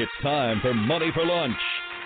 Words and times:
It's 0.00 0.12
time 0.22 0.60
for 0.60 0.72
Money 0.72 1.10
for 1.12 1.26
Lunch, 1.26 1.56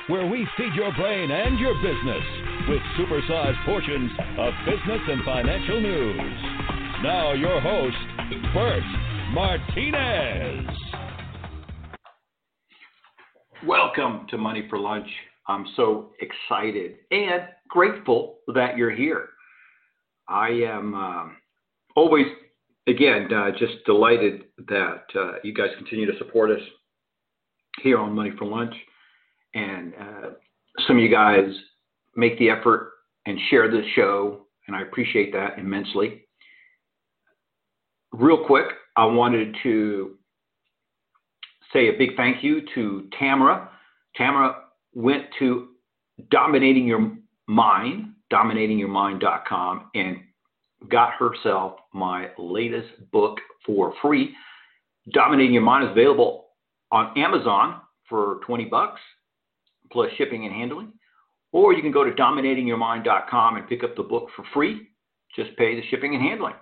where 0.06 0.26
we 0.26 0.48
feed 0.56 0.72
your 0.74 0.94
brain 0.94 1.30
and 1.30 1.58
your 1.58 1.74
business 1.74 2.24
with 2.66 2.80
supersized 2.98 3.62
portions 3.66 4.10
of 4.38 4.54
business 4.64 5.00
and 5.08 5.22
financial 5.26 5.78
news. 5.78 6.42
Now, 7.02 7.34
your 7.34 7.60
host, 7.60 7.94
Bert 8.54 8.82
Martinez. 9.34 10.74
Welcome 13.66 14.26
to 14.30 14.38
Money 14.38 14.66
for 14.70 14.78
Lunch. 14.78 15.08
I'm 15.46 15.66
so 15.76 16.12
excited 16.20 16.94
and 17.10 17.42
grateful 17.68 18.38
that 18.54 18.78
you're 18.78 18.90
here. 18.90 19.28
I 20.30 20.48
am 20.48 20.94
um, 20.94 21.36
always, 21.94 22.24
again, 22.86 23.28
uh, 23.30 23.50
just 23.50 23.84
delighted 23.84 24.44
that 24.66 25.02
uh, 25.14 25.32
you 25.44 25.52
guys 25.52 25.68
continue 25.76 26.10
to 26.10 26.16
support 26.16 26.50
us 26.50 26.62
here 27.82 27.98
on 27.98 28.14
Money 28.14 28.32
for 28.38 28.44
Lunch. 28.44 28.74
And 29.54 29.92
uh, 29.94 30.30
some 30.86 30.96
of 30.96 31.02
you 31.02 31.10
guys 31.10 31.50
make 32.16 32.38
the 32.38 32.50
effort 32.50 32.92
and 33.26 33.38
share 33.50 33.70
this 33.70 33.84
show, 33.94 34.46
and 34.66 34.76
I 34.76 34.82
appreciate 34.82 35.32
that 35.32 35.58
immensely. 35.58 36.22
Real 38.12 38.44
quick, 38.46 38.66
I 38.96 39.04
wanted 39.06 39.56
to 39.62 40.16
say 41.72 41.88
a 41.88 41.92
big 41.92 42.16
thank 42.16 42.42
you 42.42 42.62
to 42.74 43.08
Tamara. 43.18 43.70
Tamara 44.16 44.64
went 44.94 45.24
to 45.38 45.68
Dominating 46.30 46.86
Your 46.86 47.12
Mind, 47.46 48.12
dominatingyourmind.com, 48.32 49.90
and 49.94 50.18
got 50.88 51.14
herself 51.14 51.76
my 51.94 52.28
latest 52.38 52.88
book 53.10 53.38
for 53.64 53.94
free. 54.02 54.34
Dominating 55.12 55.54
Your 55.54 55.62
Mind 55.62 55.84
is 55.84 55.90
available 55.90 56.46
on 56.92 57.18
Amazon 57.18 57.80
for 58.08 58.40
20 58.46 58.66
bucks 58.66 59.00
plus 59.90 60.10
shipping 60.16 60.44
and 60.44 60.54
handling. 60.54 60.92
Or 61.50 61.72
you 61.72 61.82
can 61.82 61.92
go 61.92 62.04
to 62.04 62.12
dominatingyourmind.com 62.12 63.56
and 63.56 63.68
pick 63.68 63.82
up 63.82 63.96
the 63.96 64.02
book 64.02 64.28
for 64.36 64.44
free. 64.54 64.88
Just 65.34 65.56
pay 65.56 65.74
the 65.74 65.82
shipping 65.90 66.14
and 66.14 66.22
handling. 66.22 66.54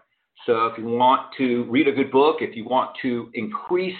So 0.46 0.66
if 0.66 0.78
you 0.78 0.84
want 0.84 1.32
to 1.38 1.64
read 1.64 1.86
a 1.86 1.92
good 1.92 2.10
book, 2.10 2.36
if 2.40 2.56
you 2.56 2.64
want 2.64 2.90
to 3.02 3.30
increase 3.34 3.98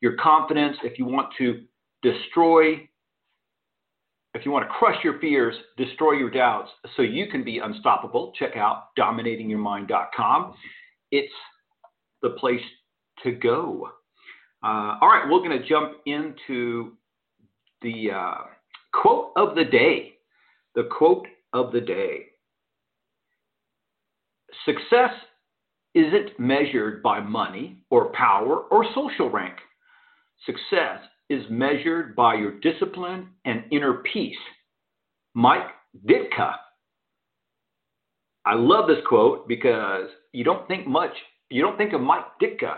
your 0.00 0.16
confidence, 0.16 0.76
if 0.82 0.98
you 0.98 1.04
want 1.04 1.28
to 1.38 1.62
destroy, 2.02 2.74
if 4.34 4.44
you 4.44 4.50
want 4.50 4.64
to 4.64 4.68
crush 4.70 5.02
your 5.04 5.18
fears, 5.20 5.54
destroy 5.76 6.12
your 6.12 6.30
doubts 6.30 6.70
so 6.96 7.02
you 7.02 7.28
can 7.28 7.44
be 7.44 7.58
unstoppable, 7.58 8.32
check 8.38 8.56
out 8.56 8.88
dominatingyourmind.com. 8.98 10.54
It's 11.12 11.32
the 12.22 12.30
place 12.30 12.60
to 13.22 13.32
go. 13.32 13.90
Uh, 14.62 14.98
all 15.00 15.08
right, 15.08 15.26
we're 15.30 15.40
going 15.40 15.58
to 15.58 15.68
jump 15.68 15.98
into 16.06 16.92
the 17.82 18.10
uh, 18.10 18.34
quote 18.92 19.32
of 19.36 19.54
the 19.54 19.64
day. 19.64 20.14
The 20.74 20.88
quote 20.90 21.26
of 21.52 21.72
the 21.72 21.80
day 21.80 22.26
Success 24.64 25.10
isn't 25.94 26.38
measured 26.38 27.02
by 27.02 27.20
money 27.20 27.82
or 27.90 28.12
power 28.12 28.60
or 28.70 28.84
social 28.94 29.30
rank. 29.30 29.56
Success 30.44 31.00
is 31.30 31.42
measured 31.50 32.14
by 32.14 32.34
your 32.34 32.58
discipline 32.60 33.28
and 33.44 33.64
inner 33.70 34.02
peace. 34.12 34.36
Mike 35.34 35.68
Ditka. 36.06 36.52
I 38.44 38.54
love 38.54 38.86
this 38.86 39.04
quote 39.08 39.48
because 39.48 40.08
you 40.32 40.44
don't 40.44 40.68
think 40.68 40.86
much, 40.86 41.10
you 41.50 41.62
don't 41.62 41.76
think 41.76 41.92
of 41.92 42.00
Mike 42.00 42.24
Ditka 42.40 42.76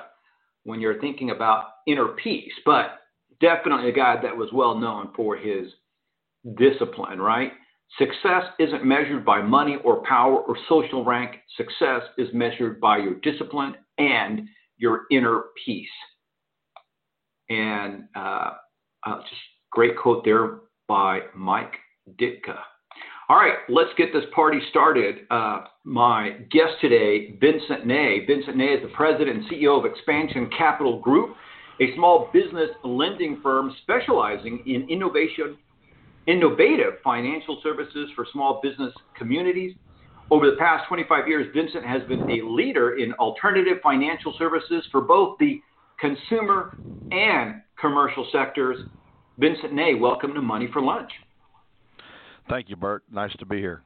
when 0.69 0.83
you're 0.83 1.01
thinking 1.01 1.31
about 1.31 1.65
inner 1.87 2.09
peace, 2.09 2.53
but 2.67 2.99
definitely 3.41 3.89
a 3.89 3.93
guy 3.93 4.21
that 4.21 4.37
was 4.37 4.51
well 4.53 4.79
known 4.79 5.09
for 5.17 5.35
his 5.35 5.67
discipline, 6.59 7.19
right? 7.19 7.53
Success 7.97 8.45
isn't 8.59 8.85
measured 8.85 9.25
by 9.25 9.41
money 9.41 9.79
or 9.83 10.03
power 10.03 10.41
or 10.41 10.59
social 10.69 11.07
rank. 11.07 11.37
Success 11.57 12.03
is 12.19 12.29
measured 12.35 12.83
by 12.83 12.99
your 12.99 13.15
discipline 13.21 13.77
and 13.97 14.43
your 14.77 15.05
inner 15.11 15.45
peace. 15.65 15.89
And 17.49 18.05
uh, 18.15 18.51
uh, 19.07 19.21
just 19.23 19.41
great 19.73 19.97
quote 19.97 20.23
there 20.23 20.59
by 20.87 21.21
Mike 21.35 21.77
Ditka. 22.21 22.59
All 23.31 23.37
right, 23.37 23.59
let's 23.69 23.91
get 23.99 24.11
this 24.11 24.25
party 24.35 24.59
started. 24.71 25.27
Uh, 25.31 25.65
my 25.85 26.31
guest 26.51 26.73
today, 26.81 27.37
Vincent 27.39 27.85
Ney. 27.85 28.25
Vincent 28.27 28.57
Ney 28.57 28.69
is 28.69 28.83
the 28.83 28.89
president 28.89 29.37
and 29.37 29.51
CEO 29.51 29.79
of 29.79 29.85
Expansion 29.85 30.49
Capital 30.57 30.99
Group, 30.99 31.37
a 31.79 31.95
small 31.95 32.31
business 32.33 32.71
lending 32.85 33.39
firm 33.43 33.71
specializing 33.83 34.63
in 34.65 34.89
innovation, 34.89 35.59
innovative 36.27 36.95
financial 37.05 37.61
services 37.63 38.09
for 38.17 38.27
small 38.33 38.61
business 38.63 38.95
communities. 39.15 39.75
Over 40.31 40.47
the 40.51 40.57
past 40.57 40.89
25 40.89 41.29
years, 41.29 41.49
Vincent 41.55 41.85
has 41.85 42.01
been 42.09 42.25
a 42.31 42.41
leader 42.49 42.97
in 42.97 43.13
alternative 43.15 43.77
financial 43.83 44.35
services 44.39 44.87
for 44.91 45.03
both 45.03 45.37
the 45.39 45.61
consumer 46.01 46.73
and 47.11 47.57
commercial 47.79 48.27
sectors. 48.33 48.79
Vincent 49.37 49.75
Ney, 49.75 49.93
welcome 49.93 50.33
to 50.33 50.41
Money 50.41 50.71
for 50.73 50.81
Lunch. 50.81 51.11
Thank 52.49 52.69
you, 52.69 52.77
Bert. 52.77 53.03
Nice 53.13 53.33
to 53.39 53.47
be 53.47 53.59
here. 53.59 53.83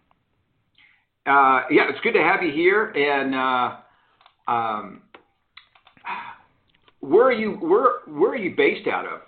Uh, 1.27 1.63
yeah, 1.71 1.89
it's 1.89 2.01
good 2.03 2.13
to 2.13 2.23
have 2.23 2.43
you 2.43 2.53
here. 2.53 2.91
And 2.91 3.35
uh, 3.35 4.51
um, 4.51 5.03
where 7.01 7.27
are 7.27 7.33
you? 7.33 7.53
Where 7.53 8.01
Where 8.07 8.33
are 8.33 8.37
you 8.37 8.55
based 8.57 8.89
out 8.89 9.07
of? 9.07 9.21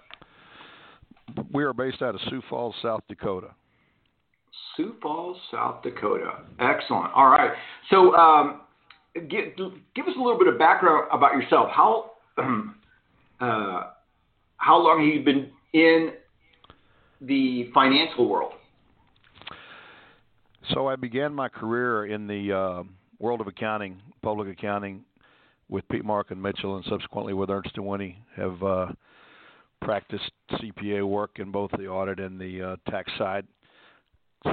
We 1.53 1.65
are 1.65 1.73
based 1.73 2.03
out 2.03 2.15
of 2.15 2.21
Sioux 2.29 2.43
Falls, 2.49 2.75
South 2.83 3.03
Dakota. 3.09 3.49
Sioux 4.77 4.95
Falls, 5.01 5.37
South 5.51 5.83
Dakota. 5.83 6.43
Excellent. 6.61 7.13
All 7.15 7.29
right. 7.29 7.51
So, 7.91 8.15
um, 8.15 8.61
give, 9.15 9.57
give 9.95 10.07
us 10.07 10.15
a 10.17 10.21
little 10.21 10.39
bit 10.39 10.49
of 10.49 10.59
background 10.59 11.09
about 11.13 11.33
yourself. 11.35 11.71
How 11.71 12.13
uh, 12.39 13.83
How 14.57 14.77
long 14.79 15.05
have 15.05 15.15
you 15.15 15.25
been 15.25 15.51
in 15.73 16.13
the 17.21 17.71
financial 17.73 18.29
world? 18.29 18.53
So 20.73 20.87
I 20.87 20.97
began 20.97 21.35
my 21.35 21.49
career 21.49 22.07
in 22.07 22.27
the 22.27 22.53
uh, 22.53 22.83
world 23.19 23.41
of 23.41 23.47
accounting, 23.47 24.01
public 24.23 24.49
accounting, 24.49 25.05
with 25.69 25.87
Peat 25.89 26.05
Marwick 26.05 26.31
and 26.31 26.43
Mitchell, 26.43 26.77
and 26.77 26.85
subsequently 26.89 27.35
with 27.35 27.51
Ernst 27.51 27.77
Whinney. 27.79 28.17
Have 28.37 28.63
uh, 28.63 28.87
practiced 29.83 30.31
CPA 30.53 31.07
work 31.07 31.33
in 31.39 31.51
both 31.51 31.71
the 31.73 31.87
audit 31.87 32.19
and 32.19 32.41
the 32.41 32.63
uh, 32.63 32.91
tax 32.91 33.13
side. 33.19 33.47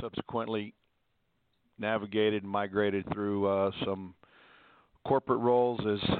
Subsequently, 0.01 0.73
navigated 1.79 2.43
and 2.43 2.51
migrated 2.51 3.05
through 3.13 3.47
uh, 3.47 3.71
some 3.85 4.13
corporate 5.05 5.39
roles 5.39 5.79
as 5.85 6.17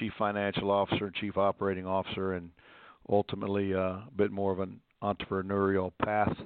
chief 0.00 0.12
financial 0.18 0.70
officer, 0.70 1.06
and 1.06 1.14
chief 1.14 1.36
operating 1.36 1.86
officer, 1.86 2.34
and 2.34 2.50
ultimately 3.08 3.72
uh, 3.72 3.78
a 3.78 4.08
bit 4.16 4.32
more 4.32 4.52
of 4.52 4.58
an 4.58 4.80
entrepreneurial 5.02 5.92
path 6.04 6.36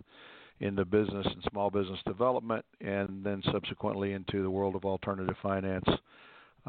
into 0.60 0.84
business 0.84 1.26
and 1.26 1.42
small 1.50 1.70
business 1.70 1.98
development, 2.06 2.64
and 2.80 3.24
then 3.24 3.42
subsequently 3.50 4.12
into 4.12 4.42
the 4.42 4.50
world 4.50 4.76
of 4.76 4.84
alternative 4.84 5.36
finance 5.42 5.88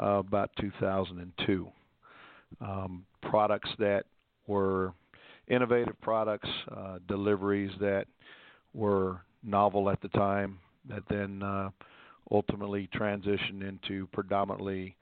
uh, 0.02 0.18
about 0.18 0.50
2002. 0.60 1.68
Um, 2.60 3.06
products 3.22 3.70
that 3.80 4.06
were 4.48 4.94
innovative 5.48 6.00
products, 6.02 6.50
uh, 6.76 7.00
deliveries 7.08 7.72
that 7.80 8.06
were 8.74 9.22
novel 9.44 9.90
at 9.90 10.02
the 10.02 10.10
time, 10.10 10.60
that 10.88 11.04
then 11.10 11.44
uh, 11.44 11.70
ultimately 12.32 12.90
transitioned 12.94 13.68
into 13.68 14.08
predominantly 14.14 14.96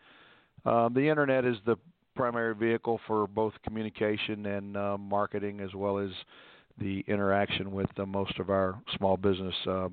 uh, 0.66 0.90
the 0.90 1.08
internet 1.08 1.46
is 1.46 1.56
the 1.66 1.78
primary 2.16 2.54
vehicle 2.54 3.00
for 3.08 3.28
both 3.28 3.54
communication 3.64 4.46
and 4.46 4.76
uh, 4.76 4.98
marketing, 4.98 5.62
as 5.62 5.74
well 5.74 5.98
as 5.98 6.10
the 6.80 7.04
interaction 7.08 7.72
with 7.72 7.90
uh, 7.98 8.06
most 8.06 8.40
of 8.40 8.50
our 8.50 8.80
small 8.98 9.18
business 9.18 9.56
uh, 9.68 9.90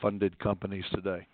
funded 0.00 0.38
companies 0.38 0.84
today. 0.94 1.26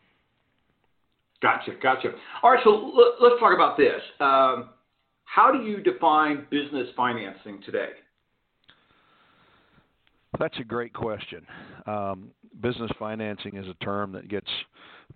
Gotcha, 1.40 1.72
gotcha. 1.82 2.12
All 2.42 2.52
right, 2.52 2.60
so 2.62 2.70
l- 2.70 3.14
let's 3.20 3.40
talk 3.40 3.52
about 3.54 3.76
this. 3.76 4.00
Um, 4.20 4.70
how 5.24 5.50
do 5.50 5.64
you 5.64 5.82
define 5.82 6.46
business 6.50 6.88
financing 6.96 7.60
today? 7.64 7.88
That's 10.38 10.58
a 10.58 10.64
great 10.64 10.92
question. 10.92 11.46
Um, 11.86 12.30
business 12.60 12.90
financing 12.98 13.56
is 13.56 13.66
a 13.66 13.74
term 13.84 14.12
that 14.12 14.28
gets 14.28 14.48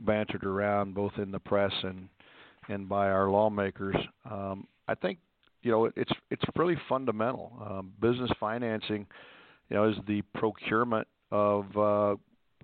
bantered 0.00 0.44
around 0.44 0.94
both 0.94 1.12
in 1.16 1.30
the 1.30 1.38
press 1.38 1.72
and 1.82 2.08
and 2.68 2.88
by 2.88 3.08
our 3.08 3.30
lawmakers. 3.30 3.96
Um, 4.28 4.66
I 4.88 4.94
think 4.96 5.18
you 5.66 5.72
know 5.72 5.90
it's 5.96 6.12
it's 6.30 6.44
really 6.54 6.76
fundamental. 6.88 7.52
Um, 7.60 7.92
business 8.00 8.30
financing, 8.38 9.04
you 9.68 9.76
know, 9.76 9.88
is 9.88 9.96
the 10.06 10.22
procurement 10.32 11.08
of 11.32 11.76
uh, 11.76 12.14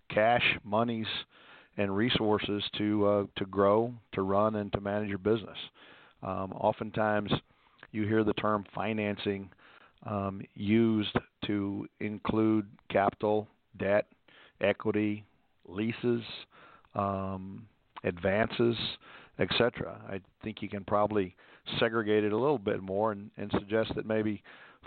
cash, 0.08 0.44
monies, 0.62 1.08
and 1.78 1.94
resources 1.94 2.62
to 2.78 3.06
uh, 3.06 3.24
to 3.36 3.44
grow, 3.46 3.92
to 4.12 4.22
run, 4.22 4.54
and 4.54 4.72
to 4.72 4.80
manage 4.80 5.08
your 5.08 5.18
business. 5.18 5.58
Um, 6.22 6.52
oftentimes, 6.52 7.32
you 7.90 8.06
hear 8.06 8.22
the 8.22 8.34
term 8.34 8.64
financing 8.72 9.50
um, 10.06 10.40
used 10.54 11.16
to 11.46 11.88
include 11.98 12.68
capital, 12.88 13.48
debt, 13.80 14.06
equity, 14.60 15.24
leases, 15.66 16.22
um, 16.94 17.66
advances, 18.04 18.76
etc. 19.40 20.00
I 20.08 20.20
think 20.44 20.62
you 20.62 20.68
can 20.68 20.84
probably 20.84 21.34
segregate 21.78 22.24
it 22.24 22.32
a 22.32 22.36
little 22.36 22.58
bit 22.58 22.82
more 22.82 23.12
and, 23.12 23.30
and 23.36 23.50
suggest 23.58 23.94
that 23.94 24.06
maybe 24.06 24.42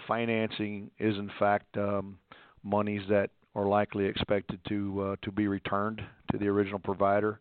financing 0.07 0.91
is 0.99 1.15
in 1.17 1.31
fact 1.39 1.77
um, 1.77 2.17
monies 2.63 3.01
that 3.09 3.29
are 3.55 3.65
likely 3.65 4.05
expected 4.05 4.59
to 4.67 5.01
uh, 5.01 5.15
to 5.21 5.31
be 5.31 5.47
returned 5.47 6.01
to 6.31 6.37
the 6.37 6.47
original 6.47 6.79
provider 6.79 7.39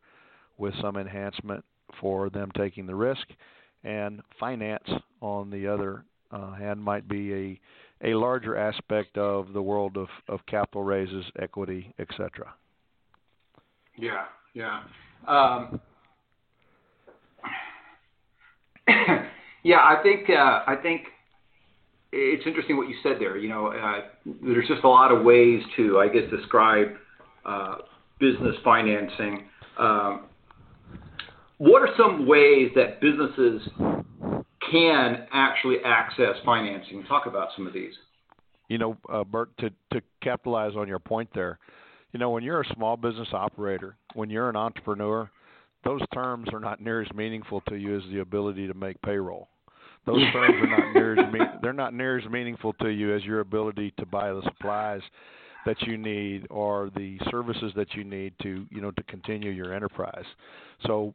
with 0.58 0.74
some 0.80 0.96
enhancement 0.96 1.64
for 2.00 2.30
them 2.30 2.50
taking 2.56 2.86
the 2.86 2.94
risk, 2.94 3.26
and 3.82 4.22
finance 4.38 4.88
on 5.20 5.50
the 5.50 5.66
other 5.66 6.04
uh, 6.30 6.52
hand 6.52 6.82
might 6.82 7.08
be 7.08 7.34
a 7.34 7.60
a 8.04 8.14
larger 8.14 8.56
aspect 8.56 9.16
of 9.16 9.52
the 9.52 9.62
world 9.62 9.96
of, 9.96 10.08
of 10.28 10.44
capital 10.46 10.82
raises, 10.82 11.24
equity, 11.40 11.92
etc. 11.98 12.52
Yeah, 13.96 14.24
yeah. 14.52 14.82
Um, 15.26 15.80
yeah, 19.64 19.78
I 19.78 20.00
think 20.02 20.28
uh, 20.30 20.62
I 20.66 20.76
think 20.80 21.06
it's 22.12 22.46
interesting 22.46 22.76
what 22.76 22.88
you 22.88 22.94
said 23.02 23.16
there. 23.18 23.36
You 23.36 23.48
know, 23.48 23.68
uh, 23.68 24.02
there's 24.42 24.68
just 24.68 24.84
a 24.84 24.88
lot 24.88 25.10
of 25.10 25.24
ways 25.24 25.62
to, 25.76 25.98
I 25.98 26.08
guess, 26.08 26.30
describe 26.30 26.88
uh, 27.44 27.76
business 28.20 28.54
financing. 28.62 29.48
Um, 29.78 30.26
what 31.58 31.82
are 31.82 31.88
some 31.96 32.26
ways 32.26 32.70
that 32.76 33.00
businesses 33.00 33.62
can 34.70 35.26
actually 35.32 35.78
access 35.84 36.36
financing? 36.44 37.02
Talk 37.04 37.26
about 37.26 37.48
some 37.56 37.66
of 37.66 37.72
these. 37.72 37.94
You 38.68 38.78
know, 38.78 38.96
uh, 39.12 39.24
Bert, 39.24 39.56
to 39.58 39.70
to 39.92 40.02
capitalize 40.22 40.72
on 40.76 40.88
your 40.88 40.98
point 40.98 41.30
there, 41.34 41.58
you 42.12 42.20
know, 42.20 42.30
when 42.30 42.42
you're 42.44 42.60
a 42.60 42.74
small 42.74 42.96
business 42.96 43.28
operator, 43.32 43.96
when 44.14 44.28
you're 44.28 44.50
an 44.50 44.56
entrepreneur, 44.56 45.30
those 45.84 46.00
terms 46.12 46.48
are 46.52 46.60
not 46.60 46.80
near 46.80 47.02
as 47.02 47.12
meaningful 47.14 47.60
to 47.68 47.76
you 47.76 47.96
as 47.96 48.02
the 48.10 48.20
ability 48.20 48.66
to 48.66 48.74
make 48.74 49.00
payroll. 49.02 49.48
Those 50.06 50.22
terms 50.32 50.54
are 50.60 50.66
not 50.66 50.92
near 50.92 51.18
as 51.18 51.32
me- 51.32 51.58
they're 51.62 51.72
not 51.72 51.94
near 51.94 52.18
as 52.18 52.28
meaningful 52.30 52.72
to 52.74 52.88
you 52.88 53.14
as 53.14 53.24
your 53.24 53.40
ability 53.40 53.92
to 53.98 54.06
buy 54.06 54.32
the 54.32 54.42
supplies 54.42 55.00
that 55.66 55.80
you 55.82 55.96
need 55.96 56.46
or 56.50 56.90
the 56.94 57.18
services 57.30 57.72
that 57.74 57.94
you 57.94 58.04
need 58.04 58.34
to 58.42 58.66
you 58.70 58.80
know 58.80 58.90
to 58.92 59.02
continue 59.04 59.50
your 59.50 59.72
enterprise. 59.72 60.26
So 60.86 61.14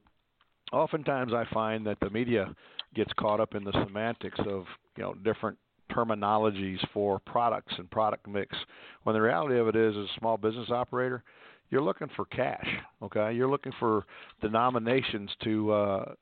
oftentimes 0.71 1.33
I 1.33 1.45
find 1.53 1.85
that 1.87 1.99
the 2.01 2.09
media 2.09 2.53
gets 2.95 3.11
caught 3.19 3.39
up 3.39 3.55
in 3.55 3.63
the 3.63 3.71
semantics 3.71 4.39
of 4.47 4.65
you 4.97 5.03
know 5.03 5.13
different 5.23 5.57
terminologies 5.91 6.77
for 6.93 7.19
products 7.19 7.73
and 7.77 7.89
product 7.89 8.27
mix 8.27 8.55
when 9.03 9.13
the 9.13 9.21
reality 9.21 9.57
of 9.57 9.67
it 9.67 9.75
is 9.75 9.95
as 9.95 10.03
a 10.03 10.19
small 10.19 10.37
business 10.37 10.69
operator 10.69 11.23
you're 11.71 11.81
looking 11.81 12.09
for 12.15 12.25
cash 12.25 12.67
okay 13.01 13.33
you're 13.33 13.49
looking 13.49 13.71
for 13.79 14.05
denominations 14.39 15.31
to 15.43 15.71
uh 15.71 16.13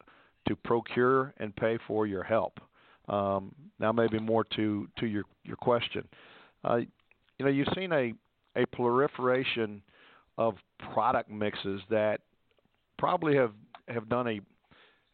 to 0.48 0.56
procure 0.56 1.34
and 1.38 1.56
pay 1.56 1.78
for 1.88 2.08
your 2.08 2.24
help 2.24 2.60
um 3.10 3.54
now 3.80 3.92
maybe 3.92 4.20
more 4.20 4.44
to 4.44 4.88
to 4.98 5.06
your 5.06 5.24
your 5.44 5.58
question 5.58 6.08
uh 6.64 6.78
you 6.78 7.46
know 7.46 7.52
you've 7.52 7.68
seen 7.76 7.92
a 7.92 8.14
a 8.56 8.66
proliferation 8.68 9.82
of 10.38 10.56
product 10.94 11.30
mixes 11.30 11.82
that 11.90 12.22
probably 12.98 13.36
have 13.36 13.52
have 13.88 14.10
done 14.10 14.28
a 14.28 14.42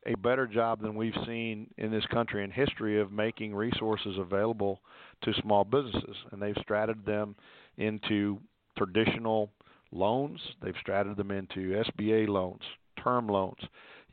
a 0.06 0.16
better 0.18 0.48
job 0.48 0.82
than 0.82 0.96
we've 0.96 1.16
seen 1.26 1.68
in 1.78 1.92
this 1.92 2.06
country 2.08 2.44
in 2.44 2.52
history 2.52 3.00
of 3.00 3.12
making 3.12 3.56
resources 3.56 4.18
available 4.18 4.82
to 5.24 5.34
small 5.42 5.64
businesses, 5.64 6.16
and 6.32 6.42
they've 6.42 6.58
strated 6.58 7.06
them 7.06 7.36
into 7.78 8.40
traditional 8.78 9.50
loans. 9.92 10.40
They've 10.62 10.76
strated 10.82 11.16
them 11.16 11.32
into 11.32 11.84
SBA 11.98 12.28
loans, 12.28 12.62
term 13.02 13.28
loans. 13.28 13.60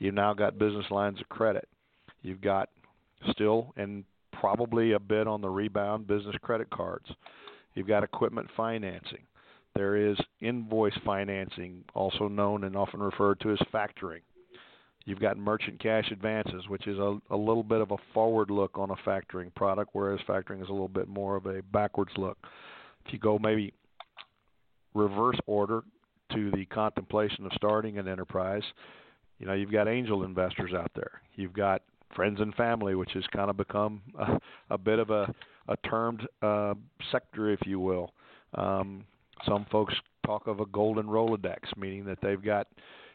You've 0.00 0.14
now 0.14 0.34
got 0.34 0.58
business 0.58 0.86
lines 0.90 1.20
of 1.20 1.28
credit. 1.28 1.68
You've 2.22 2.40
got 2.40 2.70
still 3.30 3.72
and 3.76 4.04
probably 4.32 4.92
a 4.92 4.98
bit 4.98 5.28
on 5.28 5.42
the 5.42 5.48
rebound 5.48 6.06
business 6.06 6.34
credit 6.42 6.70
cards. 6.70 7.06
You've 7.74 7.86
got 7.86 8.02
equipment 8.02 8.48
financing. 8.56 9.20
There 9.76 9.96
is 9.96 10.16
invoice 10.40 10.98
financing, 11.04 11.84
also 11.94 12.26
known 12.26 12.64
and 12.64 12.74
often 12.74 13.00
referred 13.00 13.38
to 13.40 13.52
as 13.52 13.58
factoring. 13.72 14.22
You've 15.04 15.20
got 15.20 15.38
merchant 15.38 15.80
cash 15.80 16.10
advances, 16.10 16.68
which 16.68 16.86
is 16.86 16.98
a, 16.98 17.18
a 17.30 17.36
little 17.36 17.62
bit 17.62 17.80
of 17.80 17.90
a 17.90 17.96
forward 18.12 18.50
look 18.50 18.78
on 18.78 18.90
a 18.90 18.96
factoring 19.08 19.54
product, 19.54 19.90
whereas 19.92 20.20
factoring 20.28 20.62
is 20.62 20.68
a 20.68 20.72
little 20.72 20.88
bit 20.88 21.08
more 21.08 21.36
of 21.36 21.46
a 21.46 21.62
backwards 21.72 22.12
look. 22.16 22.38
If 23.06 23.12
you 23.12 23.18
go 23.18 23.38
maybe 23.38 23.72
reverse 24.94 25.38
order 25.46 25.82
to 26.32 26.50
the 26.52 26.64
contemplation 26.66 27.46
of 27.46 27.52
starting 27.54 27.98
an 27.98 28.08
enterprise, 28.08 28.62
you 29.40 29.46
know, 29.46 29.54
you've 29.54 29.72
got 29.72 29.88
angel 29.88 30.22
investors 30.22 30.72
out 30.74 30.92
there. 30.94 31.22
You've 31.34 31.54
got 31.54 31.82
friends 32.14 32.40
and 32.40 32.54
family, 32.54 32.94
which 32.94 33.12
has 33.14 33.24
kind 33.34 33.50
of 33.50 33.56
become 33.56 34.02
a, 34.18 34.38
a 34.70 34.78
bit 34.78 34.98
of 34.98 35.10
a, 35.10 35.34
a 35.68 35.76
termed 35.78 36.26
uh, 36.42 36.74
sector, 37.10 37.50
if 37.50 37.60
you 37.66 37.80
will. 37.80 38.12
Um, 38.54 39.04
some 39.46 39.66
folks 39.72 39.94
talk 40.26 40.46
of 40.46 40.60
a 40.60 40.66
golden 40.66 41.06
Rolodex, 41.06 41.76
meaning 41.76 42.04
that 42.04 42.18
they've 42.22 42.42
got 42.42 42.68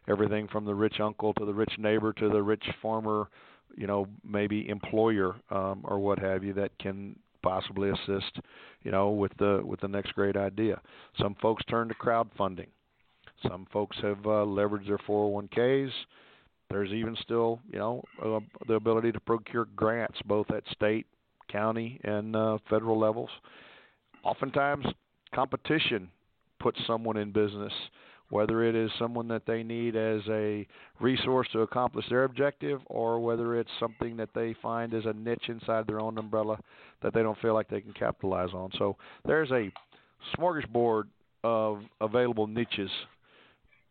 everything 0.09 0.47
from 0.47 0.65
the 0.65 0.73
rich 0.73 0.99
uncle 0.99 1.33
to 1.35 1.45
the 1.45 1.53
rich 1.53 1.73
neighbor 1.77 2.11
to 2.13 2.29
the 2.29 2.41
rich 2.41 2.63
farmer, 2.81 3.29
you 3.77 3.85
know, 3.85 4.07
maybe 4.23 4.67
employer 4.67 5.35
um, 5.51 5.81
or 5.83 5.99
what 5.99 6.17
have 6.19 6.43
you 6.43 6.53
that 6.53 6.77
can 6.79 7.15
possibly 7.43 7.89
assist, 7.89 8.39
you 8.83 8.91
know, 8.91 9.11
with 9.11 9.31
the 9.37 9.61
with 9.63 9.79
the 9.81 9.87
next 9.87 10.13
great 10.15 10.35
idea. 10.35 10.81
Some 11.19 11.35
folks 11.41 11.63
turn 11.65 11.87
to 11.89 11.93
crowdfunding. 11.95 12.67
Some 13.43 13.67
folks 13.71 13.97
have 14.01 14.19
uh, 14.25 14.45
leveraged 14.45 14.87
their 14.87 14.97
401ks. 14.99 15.91
There's 16.69 16.91
even 16.91 17.15
still, 17.21 17.59
you 17.71 17.79
know, 17.79 18.03
uh, 18.23 18.39
the 18.67 18.73
ability 18.73 19.11
to 19.11 19.19
procure 19.19 19.67
grants 19.75 20.17
both 20.25 20.49
at 20.51 20.63
state, 20.71 21.05
county, 21.51 21.99
and 22.03 22.35
uh, 22.35 22.57
federal 22.69 22.99
levels. 22.99 23.29
Oftentimes, 24.23 24.85
competition 25.33 26.09
puts 26.59 26.79
someone 26.87 27.17
in 27.17 27.31
business 27.31 27.73
whether 28.29 28.63
it 28.63 28.75
is 28.75 28.89
someone 28.97 29.27
that 29.27 29.45
they 29.45 29.63
need 29.63 29.95
as 29.95 30.21
a 30.29 30.65
resource 30.99 31.47
to 31.51 31.61
accomplish 31.61 32.05
their 32.09 32.23
objective 32.23 32.81
or 32.87 33.19
whether 33.19 33.59
it's 33.59 33.69
something 33.79 34.17
that 34.17 34.29
they 34.33 34.55
find 34.61 34.93
as 34.93 35.05
a 35.05 35.13
niche 35.13 35.47
inside 35.47 35.85
their 35.87 35.99
own 35.99 36.17
umbrella 36.17 36.57
that 37.03 37.13
they 37.13 37.21
don't 37.21 37.39
feel 37.39 37.53
like 37.53 37.69
they 37.69 37.81
can 37.81 37.93
capitalize 37.93 38.49
on. 38.53 38.71
So 38.77 38.97
there's 39.25 39.51
a 39.51 39.71
smorgasbord 40.35 41.03
of 41.43 41.81
available 42.01 42.47
niches, 42.47 42.89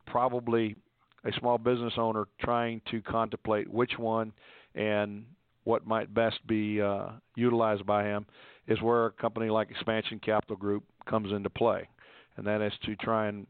probably 0.06 0.76
a 1.24 1.32
small 1.38 1.58
business 1.58 1.94
owner 1.96 2.26
trying 2.40 2.80
to 2.90 3.00
contemplate 3.02 3.70
which 3.70 3.92
one 3.98 4.32
and 4.74 5.24
what 5.64 5.86
might 5.86 6.12
best 6.12 6.46
be 6.46 6.80
uh, 6.80 7.08
utilized 7.36 7.86
by 7.86 8.04
him 8.04 8.26
is 8.66 8.80
where 8.80 9.06
a 9.06 9.10
company 9.12 9.50
like 9.50 9.70
Expansion 9.70 10.18
Capital 10.18 10.56
Group 10.56 10.84
comes 11.06 11.32
into 11.32 11.50
play. 11.50 11.88
And 12.36 12.46
that 12.46 12.60
is 12.60 12.72
to 12.84 12.96
try 12.96 13.28
and 13.28 13.46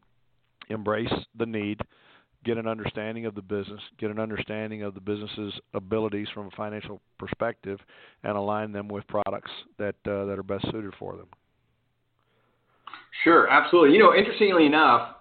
embrace 0.69 1.11
the 1.37 1.45
need, 1.45 1.81
get 2.43 2.57
an 2.57 2.67
understanding 2.67 3.25
of 3.25 3.35
the 3.35 3.41
business, 3.41 3.81
get 3.99 4.11
an 4.11 4.19
understanding 4.19 4.83
of 4.83 4.93
the 4.93 5.01
business's 5.01 5.53
abilities 5.73 6.27
from 6.33 6.47
a 6.47 6.51
financial 6.51 7.01
perspective, 7.17 7.79
and 8.23 8.37
align 8.37 8.71
them 8.71 8.87
with 8.87 9.05
products 9.07 9.51
that 9.77 9.95
uh, 10.05 10.25
that 10.25 10.37
are 10.37 10.43
best 10.43 10.65
suited 10.71 10.93
for 10.99 11.17
them. 11.17 11.27
Sure, 13.23 13.49
absolutely. 13.49 13.95
You 13.95 14.03
know, 14.03 14.13
interestingly 14.13 14.65
enough, 14.65 15.15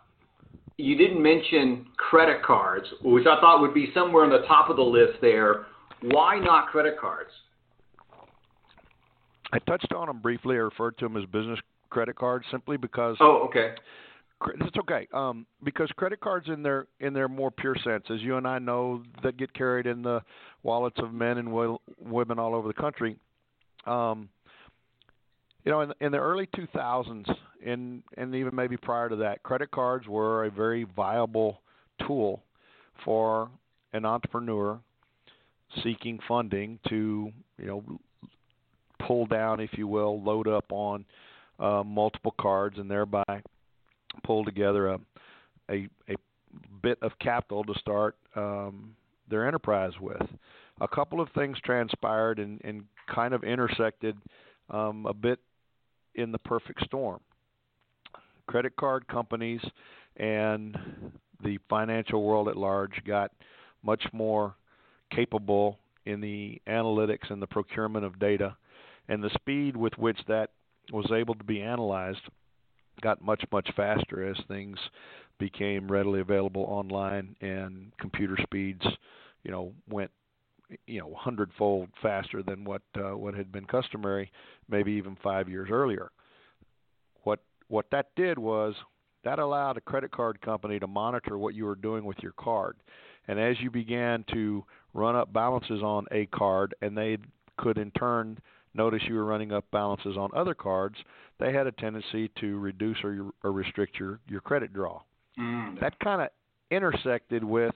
you 0.77 0.97
didn't 0.97 1.23
mention 1.23 1.87
credit 1.97 2.43
cards, 2.43 2.87
which 3.03 3.27
I 3.27 3.41
thought 3.41 3.61
would 3.61 3.75
be 3.75 3.91
somewhere 3.95 4.25
on 4.25 4.31
the 4.31 4.47
top 4.47 4.71
of 4.71 4.77
the 4.77 4.83
list 4.83 5.21
there. 5.21 5.67
Why 6.03 6.39
not 6.39 6.69
credit 6.69 6.99
cards? 7.01 7.31
I 9.53 9.59
touched 9.61 9.93
on 9.93 10.09
them 10.09 10.21
briefly. 10.21 10.57
I 10.57 10.61
referred 10.61 10.99
to 10.99 11.05
them 11.05 11.17
as 11.17 11.25
business 11.27 11.59
credit 11.91 12.17
cards 12.17 12.45
simply 12.51 12.77
because. 12.77 13.17
Oh, 13.21 13.47
okay. 13.49 13.75
It's 14.61 14.77
okay 14.77 15.07
um, 15.15 15.47
because 15.63 15.89
credit 15.97 16.21
cards, 16.21 16.49
in 16.49 16.63
their 16.63 16.87
in 17.01 17.15
their 17.15 17.29
more 17.29 17.51
pure 17.51 17.77
sense, 17.83 18.05
as 18.11 18.21
you 18.21 18.37
and 18.37 18.47
I 18.47 18.59
know, 18.59 19.03
that 19.23 19.39
get 19.39 19.55
carried 19.55 19.87
in 19.87 20.03
the 20.03 20.21
wallets 20.63 20.97
of 20.99 21.15
men 21.15 21.39
and 21.39 21.79
women 21.99 22.39
all 22.39 22.55
over 22.55 22.69
the 22.69 22.75
country. 22.75 23.17
Um, 23.87 24.29
you 25.65 25.73
know, 25.73 25.81
in, 25.81 25.93
in 26.01 26.13
the 26.13 26.19
early 26.19 26.47
2000s, 26.57 27.29
and 27.65 28.03
and 28.17 28.35
even 28.35 28.55
maybe 28.55 28.77
prior 28.77 29.09
to 29.09 29.17
that, 29.17 29.43
credit 29.43 29.71
cards 29.71 30.07
were 30.07 30.45
a 30.45 30.51
very 30.51 30.85
viable 30.85 31.61
tool 32.07 32.43
for 33.05 33.49
an 33.93 34.05
entrepreneur 34.05 34.79
seeking 35.83 36.19
funding 36.29 36.79
to, 36.89 37.33
you 37.59 37.67
know, 37.67 37.83
pull 39.07 39.27
down, 39.27 39.61
if 39.61 39.71
you 39.73 39.89
will, 39.89 40.23
load 40.23 40.47
up 40.47 40.67
on 40.71 41.05
uh, 41.59 41.83
multiple 41.85 42.35
cards, 42.39 42.79
and 42.79 42.91
thereby 42.91 43.25
pull 44.25 44.45
together 44.45 44.89
a 44.89 44.99
a, 45.71 45.89
a 46.09 46.15
bit 46.83 46.99
of 47.01 47.13
capital 47.21 47.65
to 47.65 47.75
start 47.79 48.17
um, 48.37 48.95
their 49.31 49.47
enterprise 49.47 49.93
with. 50.01 50.23
A 50.81 50.89
couple 50.89 51.21
of 51.21 51.29
things 51.35 51.57
transpired 51.65 52.39
and, 52.39 52.61
and 52.65 52.85
kind 53.13 53.33
of 53.33 53.45
intersected 53.45 54.17
um, 54.71 55.07
a 55.07 55.15
bit 55.15 55.39
in 56.15 56.33
the 56.33 56.39
perfect 56.39 56.85
storm. 56.85 57.21
Credit 58.47 58.75
card 58.77 59.07
companies 59.09 59.61
and 60.17 60.77
the 61.43 61.59
financial 61.69 62.23
world 62.23 62.49
at 62.49 62.57
large 62.57 63.03
got 63.07 63.33
much 63.83 64.05
more 64.13 64.55
capable 65.11 65.79
in 66.07 66.21
the 66.21 66.61
analytics 66.67 67.31
and 67.31 67.41
the 67.41 67.47
procurement 67.47 68.05
of 68.05 68.19
data, 68.19 68.57
and 69.09 69.23
the 69.23 69.31
speed 69.35 69.77
with 69.77 69.93
which 69.97 70.19
that 70.29 70.51
was 70.93 71.11
able 71.13 71.35
to 71.35 71.45
be 71.45 71.63
analyzed 71.63 72.21
got 73.01 73.23
much 73.23 73.43
much 73.51 73.69
faster 73.75 74.29
as 74.29 74.37
things 74.47 74.79
became 75.39 75.91
readily 75.91 76.21
available 76.21 76.63
online 76.63 77.35
and 77.41 77.91
computer 77.99 78.37
speeds 78.43 78.85
you 79.43 79.51
know 79.51 79.73
went 79.89 80.11
you 80.87 81.01
know 81.01 81.15
hundredfold 81.17 81.89
faster 82.03 82.43
than 82.43 82.65
what 82.65 82.83
uh, 82.97 83.17
what 83.17 83.35
had 83.35 83.53
been 83.53 83.65
customary 83.67 84.31
maybe 84.69 84.93
even 84.93 85.17
5 85.23 85.49
years 85.49 85.69
earlier 85.71 86.11
what 87.23 87.41
what 87.69 87.87
that 87.91 88.09
did 88.17 88.39
was 88.39 88.75
that 89.25 89.39
allowed 89.39 89.77
a 89.77 89.81
credit 89.81 90.11
card 90.11 90.41
company 90.41 90.79
to 90.79 90.87
monitor 90.87 91.39
what 91.39 91.55
you 91.55 91.65
were 91.65 91.77
doing 91.77 92.05
with 92.05 92.19
your 92.23 92.33
card 92.33 92.77
and 93.29 93.39
as 93.39 93.57
you 93.61 93.71
began 93.71 94.25
to 94.33 94.65
run 94.93 95.17
up 95.17 95.33
balances 95.33 95.83
on 95.83 96.07
a 96.13 96.27
card 96.27 96.75
and 96.83 96.97
they 96.97 97.19
could 97.57 97.79
in 97.79 97.91
turn 97.93 98.39
notice 98.75 99.03
you 99.07 99.15
were 99.15 99.25
running 99.25 99.53
up 99.53 99.65
balances 99.71 100.17
on 100.17 100.31
other 100.35 100.55
cards, 100.55 100.97
they 101.39 101.53
had 101.53 101.67
a 101.67 101.73
tendency 101.73 102.31
to 102.41 102.59
reduce 102.59 102.99
or, 103.03 103.31
or 103.43 103.53
restrict 103.53 103.99
your, 103.99 104.21
your 104.29 104.41
credit 104.41 104.73
draw. 104.73 105.01
Mm. 105.39 105.81
That 105.81 105.99
kind 106.01 106.23
of 106.23 106.29
intersected 106.71 107.43
with 107.43 107.75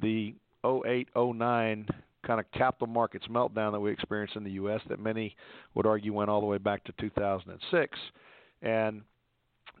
the 0.00 0.34
08 0.64 1.08
09 1.16 1.86
kind 2.28 2.38
of 2.38 2.50
capital 2.52 2.86
markets 2.86 3.26
meltdown 3.28 3.72
that 3.72 3.80
we 3.80 3.90
experienced 3.90 4.36
in 4.36 4.44
the 4.44 4.50
U.S. 4.52 4.82
that 4.90 5.00
many 5.00 5.34
would 5.74 5.86
argue 5.86 6.12
went 6.12 6.28
all 6.28 6.40
the 6.40 6.46
way 6.46 6.58
back 6.58 6.84
to 6.84 6.92
2006. 7.00 7.98
And 8.60 9.00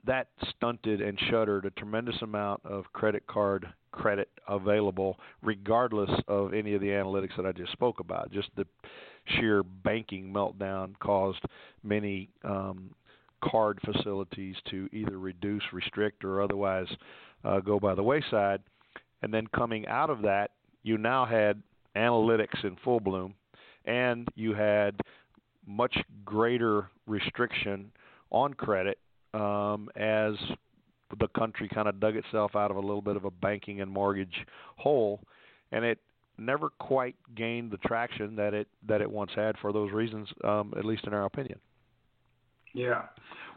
that 0.06 0.28
stunted 0.56 1.02
and 1.02 1.18
shuttered 1.30 1.66
a 1.66 1.70
tremendous 1.70 2.16
amount 2.22 2.62
of 2.64 2.84
credit 2.94 3.26
card 3.26 3.68
credit 3.92 4.30
available, 4.48 5.18
regardless 5.42 6.10
of 6.26 6.54
any 6.54 6.74
of 6.74 6.80
the 6.80 6.86
analytics 6.86 7.36
that 7.36 7.44
I 7.44 7.52
just 7.52 7.72
spoke 7.72 8.00
about. 8.00 8.32
Just 8.32 8.48
the 8.56 8.66
sheer 9.26 9.62
banking 9.62 10.32
meltdown 10.32 10.98
caused 11.00 11.42
many 11.82 12.30
um, 12.44 12.90
card 13.44 13.78
facilities 13.84 14.56
to 14.70 14.88
either 14.92 15.18
reduce, 15.18 15.62
restrict, 15.72 16.24
or 16.24 16.40
otherwise 16.40 16.88
uh, 17.44 17.60
go 17.60 17.78
by 17.78 17.94
the 17.94 18.02
wayside. 18.02 18.60
And 19.20 19.34
then 19.34 19.46
coming 19.48 19.86
out 19.86 20.08
of 20.08 20.22
that, 20.22 20.52
you 20.82 20.96
now 20.96 21.26
had 21.26 21.62
analytics 21.98 22.64
in 22.64 22.76
full 22.84 23.00
bloom, 23.00 23.34
and 23.84 24.28
you 24.34 24.54
had 24.54 25.00
much 25.66 25.96
greater 26.24 26.90
restriction 27.06 27.90
on 28.30 28.54
credit 28.54 28.98
um, 29.34 29.88
as 29.96 30.34
the 31.18 31.28
country 31.28 31.68
kind 31.68 31.88
of 31.88 32.00
dug 32.00 32.16
itself 32.16 32.54
out 32.54 32.70
of 32.70 32.76
a 32.76 32.80
little 32.80 33.02
bit 33.02 33.16
of 33.16 33.24
a 33.24 33.30
banking 33.30 33.80
and 33.80 33.90
mortgage 33.90 34.46
hole, 34.76 35.20
and 35.72 35.84
it 35.84 35.98
never 36.38 36.70
quite 36.78 37.16
gained 37.34 37.70
the 37.70 37.78
traction 37.78 38.36
that 38.36 38.54
it 38.54 38.68
that 38.86 39.00
it 39.00 39.10
once 39.10 39.30
had 39.34 39.56
for 39.58 39.72
those 39.72 39.92
reasons, 39.92 40.28
um, 40.44 40.72
at 40.76 40.84
least 40.84 41.06
in 41.06 41.12
our 41.12 41.24
opinion. 41.24 41.58
Yeah, 42.74 43.04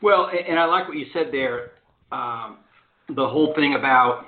well, 0.01 0.29
and 0.47 0.57
I 0.57 0.65
like 0.65 0.87
what 0.87 0.97
you 0.97 1.05
said 1.13 1.27
there. 1.31 1.71
Um, 2.11 2.59
the 3.15 3.27
whole 3.27 3.53
thing 3.55 3.75
about 3.75 4.25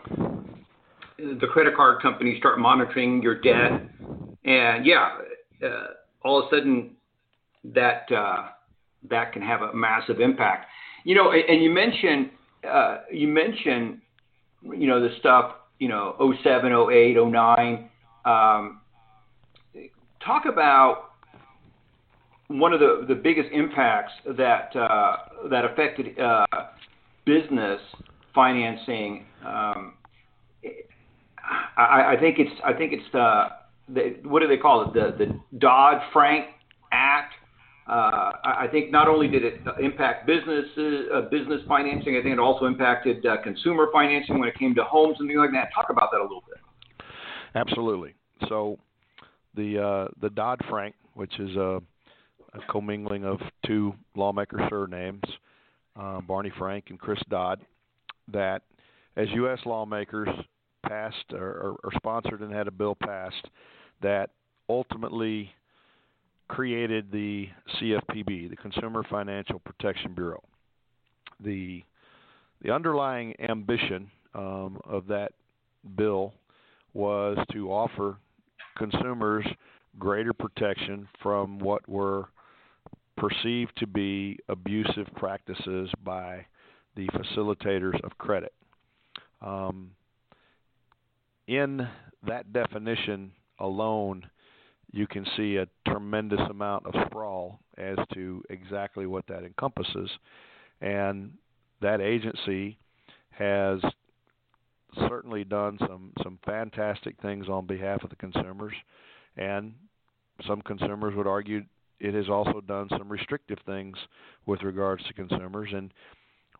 the 1.17 1.47
credit 1.51 1.75
card 1.75 2.01
companies 2.01 2.37
start 2.37 2.59
monitoring 2.59 3.21
your 3.21 3.39
debt, 3.39 3.81
and 4.45 4.85
yeah, 4.85 5.17
uh, 5.63 5.87
all 6.23 6.39
of 6.39 6.47
a 6.47 6.57
sudden 6.57 6.91
that 7.63 8.11
uh, 8.11 8.49
that 9.09 9.33
can 9.33 9.41
have 9.41 9.61
a 9.61 9.73
massive 9.73 10.19
impact. 10.19 10.67
You 11.03 11.15
know, 11.15 11.31
and 11.31 11.61
you 11.63 11.69
mentioned 11.69 12.29
uh, 12.69 12.99
you 13.11 13.27
mentioned 13.27 14.01
you 14.63 14.87
know 14.87 15.01
the 15.01 15.15
stuff 15.19 15.55
you 15.79 15.87
know 15.87 16.15
07, 16.43 16.71
08, 16.71 17.15
09 17.15 17.89
um, 18.25 18.81
talk 20.25 20.45
about 20.45 21.11
one 22.47 22.73
of 22.73 22.79
the, 22.79 23.05
the 23.07 23.15
biggest 23.15 23.49
impacts 23.51 24.13
that 24.37 24.75
uh, 24.75 25.17
that 25.49 25.65
affected 25.65 26.17
uh, 26.19 26.45
business 27.25 27.81
financing. 28.33 29.25
Um, 29.45 29.93
I, 31.77 32.13
I, 32.13 32.15
think 32.19 32.39
it's 32.39 32.51
I 32.63 32.73
think 32.73 32.93
it's 32.93 33.11
the, 33.11 33.47
the 33.89 34.17
what 34.23 34.41
do 34.41 34.47
they 34.47 34.57
call 34.57 34.87
it 34.87 34.93
the 34.93 35.25
the 35.25 35.57
Dodd 35.57 36.01
Frank 36.11 36.47
Act. 36.91 37.33
Uh, 37.85 38.31
I 38.45 38.67
think 38.71 38.91
not 38.91 39.09
only 39.09 39.27
did 39.27 39.43
it 39.43 39.59
impact 39.81 40.25
businesses, 40.25 41.07
uh, 41.13 41.21
business 41.29 41.59
financing, 41.67 42.15
I 42.15 42.21
think 42.21 42.31
it 42.31 42.39
also 42.39 42.63
impacted 42.63 43.25
uh, 43.25 43.41
consumer 43.43 43.87
financing 43.91 44.39
when 44.39 44.47
it 44.47 44.57
came 44.57 44.73
to 44.75 44.85
homes 44.85 45.17
and 45.19 45.27
things 45.27 45.37
like 45.37 45.51
that. 45.51 45.67
Talk 45.75 45.89
about 45.89 46.09
that 46.11 46.21
a 46.21 46.23
little 46.23 46.43
bit. 46.47 46.59
Absolutely. 47.55 48.13
So 48.47 48.79
the 49.55 49.79
uh, 49.79 50.07
the 50.21 50.29
Dodd 50.29 50.61
Frank, 50.69 50.95
which 51.13 51.37
is 51.39 51.55
a, 51.57 51.81
a 52.53 52.59
commingling 52.69 53.25
of 53.25 53.39
two 53.65 53.93
lawmaker 54.15 54.65
surnames, 54.69 55.23
uh, 55.99 56.21
Barney 56.21 56.51
Frank 56.57 56.85
and 56.89 56.97
Chris 56.97 57.19
Dodd, 57.29 57.59
that 58.31 58.61
as 59.17 59.27
U.S. 59.33 59.59
lawmakers 59.65 60.29
passed 60.85 61.33
or, 61.33 61.47
or, 61.47 61.75
or 61.83 61.91
sponsored 61.95 62.41
and 62.41 62.53
had 62.53 62.67
a 62.67 62.71
bill 62.71 62.95
passed 62.95 63.47
that 64.01 64.29
ultimately 64.69 65.51
created 66.47 67.11
the 67.11 67.47
CFPB, 67.75 68.49
the 68.49 68.55
Consumer 68.55 69.03
Financial 69.09 69.59
Protection 69.59 70.13
Bureau. 70.13 70.43
The 71.39 71.83
the 72.61 72.71
underlying 72.71 73.35
ambition 73.41 74.09
um, 74.33 74.79
of 74.85 75.07
that 75.07 75.33
bill 75.97 76.33
was 76.93 77.37
to 77.51 77.71
offer 77.71 78.17
consumers 78.77 79.45
greater 79.99 80.33
protection 80.33 81.07
from 81.21 81.59
what 81.59 81.87
were 81.89 82.29
perceived 83.17 83.73
to 83.77 83.87
be 83.87 84.39
abusive 84.49 85.07
practices 85.15 85.89
by 86.03 86.45
the 86.95 87.07
facilitators 87.07 88.01
of 88.03 88.17
credit. 88.17 88.53
Um, 89.41 89.91
in 91.47 91.87
that 92.25 92.53
definition 92.53 93.31
alone, 93.59 94.25
you 94.91 95.07
can 95.07 95.25
see 95.35 95.57
a 95.57 95.67
tremendous 95.89 96.39
amount 96.49 96.85
of 96.85 96.93
sprawl 97.07 97.59
as 97.77 97.97
to 98.13 98.43
exactly 98.49 99.05
what 99.05 99.25
that 99.27 99.43
encompasses. 99.43 100.09
And 100.81 101.33
that 101.81 102.01
agency 102.01 102.77
has 103.31 103.79
certainly 105.07 105.43
done 105.43 105.77
some 105.79 106.13
some 106.21 106.37
fantastic 106.45 107.15
things 107.21 107.49
on 107.49 107.65
behalf 107.65 108.03
of 108.03 108.09
the 108.09 108.15
consumers, 108.15 108.73
and 109.37 109.73
some 110.47 110.61
consumers 110.61 111.15
would 111.15 111.27
argue 111.27 111.63
it 111.99 112.13
has 112.13 112.29
also 112.29 112.61
done 112.61 112.89
some 112.97 113.09
restrictive 113.09 113.57
things 113.65 113.97
with 114.45 114.61
regards 114.61 115.03
to 115.05 115.13
consumers. 115.13 115.69
And 115.73 115.91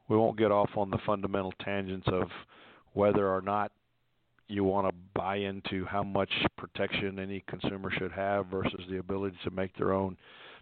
we 0.08 0.18
won't 0.18 0.38
get 0.38 0.52
off 0.52 0.70
on 0.76 0.90
the 0.90 0.98
fundamental 1.06 1.54
tangents 1.64 2.08
of 2.08 2.28
whether 2.94 3.28
or 3.28 3.42
not 3.42 3.72
you 4.48 4.64
want 4.64 4.88
to 4.88 4.94
buy 5.14 5.38
into 5.38 5.86
how 5.86 6.04
much 6.04 6.32
protection 6.58 7.20
any 7.20 7.44
consumer 7.48 7.92
should 7.92 8.12
have 8.12 8.48
versus 8.48 8.82
the 8.90 8.98
ability 8.98 9.38
to 9.44 9.52
make 9.52 9.76
their 9.78 9.94
own 9.94 10.18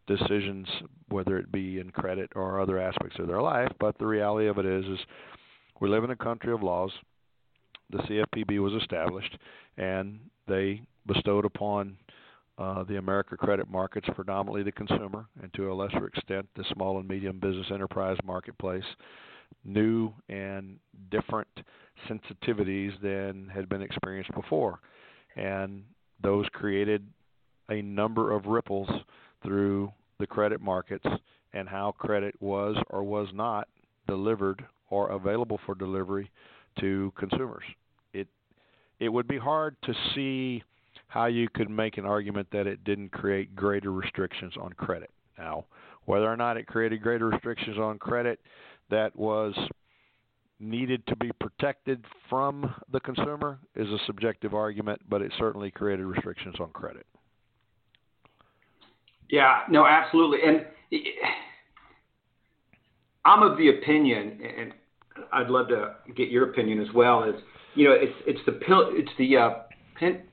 decisions, 0.07 0.67
whether 1.09 1.37
it 1.37 1.51
be 1.51 1.79
in 1.79 1.91
credit 1.91 2.31
or 2.35 2.59
other 2.59 2.79
aspects 2.79 3.17
of 3.19 3.27
their 3.27 3.41
life. 3.41 3.71
But 3.79 3.97
the 3.97 4.07
reality 4.07 4.47
of 4.47 4.57
it 4.57 4.65
is, 4.65 4.85
is 4.85 4.99
we 5.79 5.89
live 5.89 6.03
in 6.03 6.11
a 6.11 6.15
country 6.15 6.53
of 6.53 6.63
laws 6.63 6.91
the 7.91 7.97
CFPB 7.99 8.59
was 8.59 8.81
established, 8.81 9.37
and 9.77 10.19
they 10.47 10.81
bestowed 11.05 11.45
upon 11.45 11.97
uh, 12.57 12.83
the 12.83 12.97
America 12.97 13.35
credit 13.37 13.69
markets, 13.69 14.07
predominantly 14.15 14.63
the 14.63 14.71
consumer, 14.71 15.25
and 15.41 15.53
to 15.53 15.71
a 15.71 15.73
lesser 15.73 16.07
extent 16.07 16.47
the 16.55 16.63
small 16.73 16.99
and 16.99 17.07
medium 17.07 17.39
business 17.39 17.67
enterprise 17.71 18.17
marketplace, 18.23 18.83
new 19.65 20.13
and 20.29 20.77
different 21.09 21.49
sensitivities 22.09 22.99
than 23.01 23.49
had 23.53 23.69
been 23.69 23.81
experienced 23.81 24.33
before. 24.33 24.79
And 25.35 25.83
those 26.21 26.45
created 26.53 27.05
a 27.69 27.81
number 27.81 28.31
of 28.31 28.45
ripples 28.45 28.89
through 29.43 29.91
the 30.19 30.27
credit 30.27 30.61
markets 30.61 31.05
and 31.53 31.67
how 31.67 31.93
credit 31.97 32.35
was 32.41 32.75
or 32.89 33.03
was 33.03 33.27
not 33.33 33.67
delivered 34.07 34.63
or 34.89 35.09
available 35.09 35.59
for 35.65 35.73
delivery 35.73 36.29
to 36.79 37.11
consumers 37.17 37.63
it 38.13 38.27
it 38.99 39.09
would 39.09 39.27
be 39.27 39.37
hard 39.37 39.75
to 39.83 39.93
see 40.13 40.63
how 41.07 41.25
you 41.25 41.49
could 41.53 41.69
make 41.69 41.97
an 41.97 42.05
argument 42.05 42.47
that 42.51 42.67
it 42.67 42.83
didn't 42.83 43.11
create 43.11 43.55
greater 43.55 43.91
restrictions 43.91 44.53
on 44.61 44.71
credit. 44.73 45.09
Now, 45.37 45.65
whether 46.05 46.31
or 46.31 46.37
not 46.37 46.55
it 46.55 46.67
created 46.67 47.01
greater 47.01 47.27
restrictions 47.27 47.77
on 47.77 47.99
credit 47.99 48.39
that 48.89 49.15
was 49.15 49.53
needed 50.61 51.05
to 51.07 51.15
be 51.15 51.31
protected 51.39 52.05
from 52.29 52.73
the 52.91 52.99
consumer 52.99 53.59
is 53.75 53.87
a 53.87 53.97
subjective 54.05 54.53
argument, 54.53 55.01
but 55.09 55.21
it 55.21 55.31
certainly 55.37 55.71
created 55.71 56.05
restrictions 56.05 56.55
on 56.59 56.69
credit. 56.69 57.05
Yeah, 59.29 59.61
no, 59.69 59.85
absolutely. 59.85 60.39
And 60.45 60.65
I'm 63.23 63.43
of 63.43 63.57
the 63.57 63.69
opinion, 63.69 64.39
and 64.57 64.73
I'd 65.31 65.49
love 65.49 65.69
to 65.69 65.95
get 66.15 66.29
your 66.29 66.49
opinion 66.49 66.81
as 66.81 66.93
well. 66.93 67.23
Is 67.23 67.35
you 67.75 67.87
know, 67.87 67.93
it's 67.93 68.13
it's 68.27 68.39
the 68.45 68.53
pil- 68.53 68.91
it's 68.91 69.11
the 69.17 69.37
uh, 69.37 69.49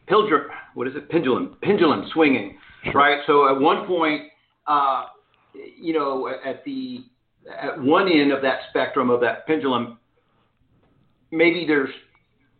pilger, 0.08 0.46
what 0.74 0.88
is 0.88 0.96
it? 0.96 1.08
Pendulum, 1.08 1.56
pendulum 1.62 2.08
swinging, 2.12 2.58
right? 2.94 3.20
So 3.26 3.48
at 3.48 3.60
one 3.60 3.86
point, 3.86 4.22
uh, 4.66 5.06
you 5.54 5.92
know, 5.92 6.28
at 6.44 6.64
the 6.64 7.04
at 7.62 7.80
one 7.80 8.10
end 8.10 8.32
of 8.32 8.42
that 8.42 8.60
spectrum 8.70 9.10
of 9.10 9.20
that 9.20 9.46
pendulum, 9.46 9.98
maybe 11.30 11.64
there's 11.66 11.90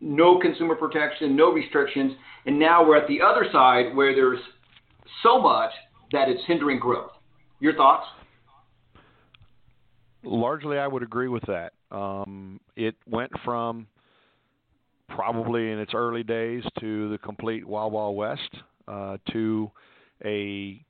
no 0.01 0.39
consumer 0.39 0.75
protection, 0.75 1.35
no 1.35 1.51
restrictions, 1.51 2.13
and 2.45 2.57
now 2.57 2.85
we're 2.85 2.97
at 2.97 3.07
the 3.07 3.21
other 3.21 3.45
side 3.51 3.95
where 3.95 4.15
there's 4.15 4.39
so 5.23 5.39
much 5.39 5.71
that 6.11 6.29
it's 6.29 6.41
hindering 6.47 6.79
growth. 6.79 7.11
Your 7.59 7.75
thoughts? 7.75 8.05
Largely, 10.23 10.77
I 10.77 10.87
would 10.87 11.03
agree 11.03 11.27
with 11.27 11.43
that. 11.47 11.73
Um, 11.91 12.59
it 12.75 12.95
went 13.09 13.31
from 13.43 13.87
probably 15.07 15.71
in 15.71 15.79
its 15.79 15.93
early 15.93 16.23
days 16.23 16.63
to 16.79 17.09
the 17.09 17.17
complete 17.17 17.65
Wild 17.65 17.93
Wild 17.93 18.15
West 18.15 18.49
uh, 18.87 19.17
to 19.31 19.71
a 20.23 20.83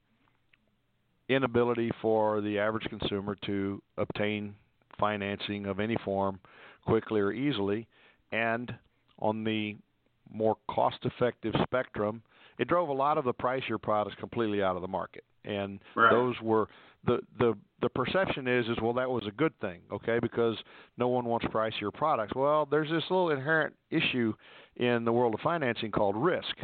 inability 1.29 1.91
for 2.01 2.41
the 2.41 2.57
average 2.57 2.85
consumer 2.89 3.37
to 3.45 3.81
obtain 3.97 4.55
financing 4.99 5.67
of 5.67 5.79
any 5.79 5.95
form 6.03 6.39
quickly 6.85 7.19
or 7.19 7.31
easily, 7.31 7.87
and 8.31 8.73
on 9.19 9.43
the 9.43 9.75
more 10.31 10.57
cost-effective 10.69 11.53
spectrum, 11.63 12.21
it 12.57 12.67
drove 12.67 12.89
a 12.89 12.93
lot 12.93 13.17
of 13.17 13.25
the 13.25 13.33
pricier 13.33 13.81
products 13.81 14.15
completely 14.19 14.61
out 14.61 14.75
of 14.75 14.81
the 14.81 14.87
market, 14.87 15.23
and 15.45 15.79
right. 15.95 16.11
those 16.11 16.35
were 16.41 16.67
the 17.05 17.19
the 17.39 17.53
the 17.81 17.89
perception 17.89 18.47
is 18.47 18.67
is 18.67 18.77
well 18.81 18.93
that 18.93 19.09
was 19.09 19.23
a 19.27 19.31
good 19.31 19.57
thing, 19.61 19.79
okay, 19.91 20.19
because 20.21 20.57
no 20.97 21.07
one 21.07 21.25
wants 21.25 21.45
pricier 21.47 21.93
products. 21.93 22.33
Well, 22.35 22.67
there's 22.69 22.89
this 22.89 23.03
little 23.09 23.31
inherent 23.31 23.75
issue 23.89 24.33
in 24.75 25.05
the 25.05 25.11
world 25.11 25.33
of 25.33 25.39
financing 25.39 25.91
called 25.91 26.15
risk, 26.15 26.55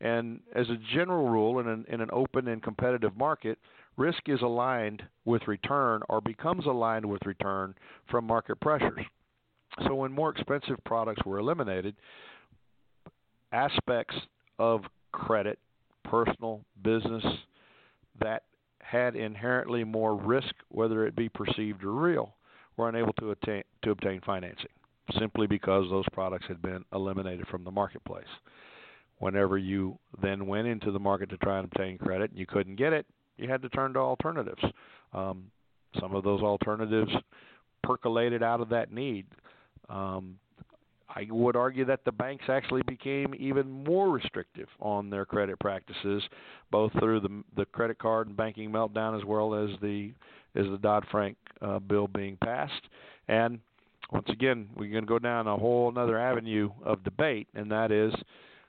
and 0.00 0.40
as 0.54 0.68
a 0.68 0.76
general 0.94 1.28
rule, 1.28 1.60
in 1.60 1.68
an 1.68 1.84
in 1.88 2.00
an 2.00 2.08
open 2.12 2.48
and 2.48 2.62
competitive 2.62 3.16
market, 3.16 3.58
risk 3.96 4.22
is 4.26 4.40
aligned 4.40 5.02
with 5.24 5.46
return 5.46 6.02
or 6.08 6.20
becomes 6.20 6.66
aligned 6.66 7.04
with 7.04 7.24
return 7.26 7.74
from 8.10 8.26
market 8.26 8.58
pressures. 8.60 9.04
So 9.86 9.94
when 9.94 10.12
more 10.12 10.30
expensive 10.30 10.76
products 10.84 11.22
were 11.24 11.38
eliminated, 11.38 11.96
aspects 13.52 14.14
of 14.58 14.82
credit, 15.12 15.58
personal, 16.04 16.60
business, 16.82 17.24
that 18.20 18.42
had 18.80 19.16
inherently 19.16 19.84
more 19.84 20.14
risk, 20.16 20.54
whether 20.68 21.06
it 21.06 21.16
be 21.16 21.28
perceived 21.28 21.84
or 21.84 21.92
real, 21.92 22.34
were 22.76 22.88
unable 22.88 23.12
to 23.14 23.30
attain 23.30 23.62
to 23.82 23.90
obtain 23.90 24.20
financing, 24.24 24.70
simply 25.18 25.46
because 25.46 25.88
those 25.90 26.04
products 26.12 26.46
had 26.48 26.60
been 26.60 26.84
eliminated 26.92 27.46
from 27.48 27.64
the 27.64 27.70
marketplace. 27.70 28.24
Whenever 29.18 29.56
you 29.56 29.98
then 30.20 30.46
went 30.46 30.66
into 30.66 30.90
the 30.90 30.98
market 30.98 31.30
to 31.30 31.36
try 31.38 31.58
and 31.58 31.66
obtain 31.66 31.96
credit 31.96 32.30
and 32.30 32.38
you 32.38 32.46
couldn't 32.46 32.76
get 32.76 32.92
it, 32.92 33.06
you 33.36 33.48
had 33.48 33.62
to 33.62 33.68
turn 33.68 33.92
to 33.92 33.98
alternatives. 33.98 34.62
Um, 35.12 35.44
some 36.00 36.14
of 36.14 36.24
those 36.24 36.42
alternatives 36.42 37.12
percolated 37.82 38.42
out 38.42 38.60
of 38.60 38.68
that 38.70 38.92
need. 38.92 39.26
Um, 39.92 40.38
I 41.14 41.26
would 41.30 41.56
argue 41.56 41.84
that 41.84 42.04
the 42.04 42.12
banks 42.12 42.44
actually 42.48 42.82
became 42.82 43.34
even 43.38 43.70
more 43.70 44.10
restrictive 44.10 44.68
on 44.80 45.10
their 45.10 45.26
credit 45.26 45.60
practices, 45.60 46.22
both 46.70 46.90
through 46.98 47.20
the 47.20 47.44
the 47.54 47.66
credit 47.66 47.98
card 47.98 48.28
and 48.28 48.36
banking 48.36 48.70
meltdown, 48.70 49.18
as 49.18 49.24
well 49.24 49.54
as 49.54 49.70
the 49.82 50.12
as 50.54 50.66
the 50.70 50.78
Dodd 50.78 51.04
Frank 51.10 51.36
uh, 51.60 51.78
bill 51.78 52.08
being 52.08 52.38
passed. 52.42 52.88
And 53.28 53.60
once 54.10 54.28
again, 54.28 54.68
we're 54.74 54.90
going 54.90 55.04
to 55.04 55.08
go 55.08 55.18
down 55.18 55.46
a 55.46 55.56
whole 55.56 55.90
another 55.90 56.18
avenue 56.18 56.70
of 56.84 57.04
debate, 57.04 57.48
and 57.54 57.70
that 57.70 57.90
is, 57.90 58.14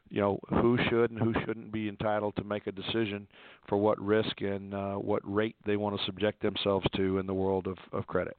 you 0.10 0.22
know, 0.22 0.40
who 0.50 0.78
should 0.90 1.12
and 1.12 1.20
who 1.20 1.34
shouldn't 1.46 1.72
be 1.72 1.88
entitled 1.88 2.36
to 2.36 2.44
make 2.44 2.68
a 2.68 2.72
decision 2.72 3.28
for 3.68 3.78
what 3.78 4.00
risk 4.00 4.42
and 4.42 4.74
uh, 4.74 4.96
what 4.96 5.22
rate 5.24 5.56
they 5.66 5.78
want 5.78 5.98
to 5.98 6.06
subject 6.06 6.42
themselves 6.42 6.86
to 6.96 7.20
in 7.20 7.26
the 7.26 7.34
world 7.34 7.68
of, 7.68 7.78
of 7.94 8.06
credit. 8.08 8.38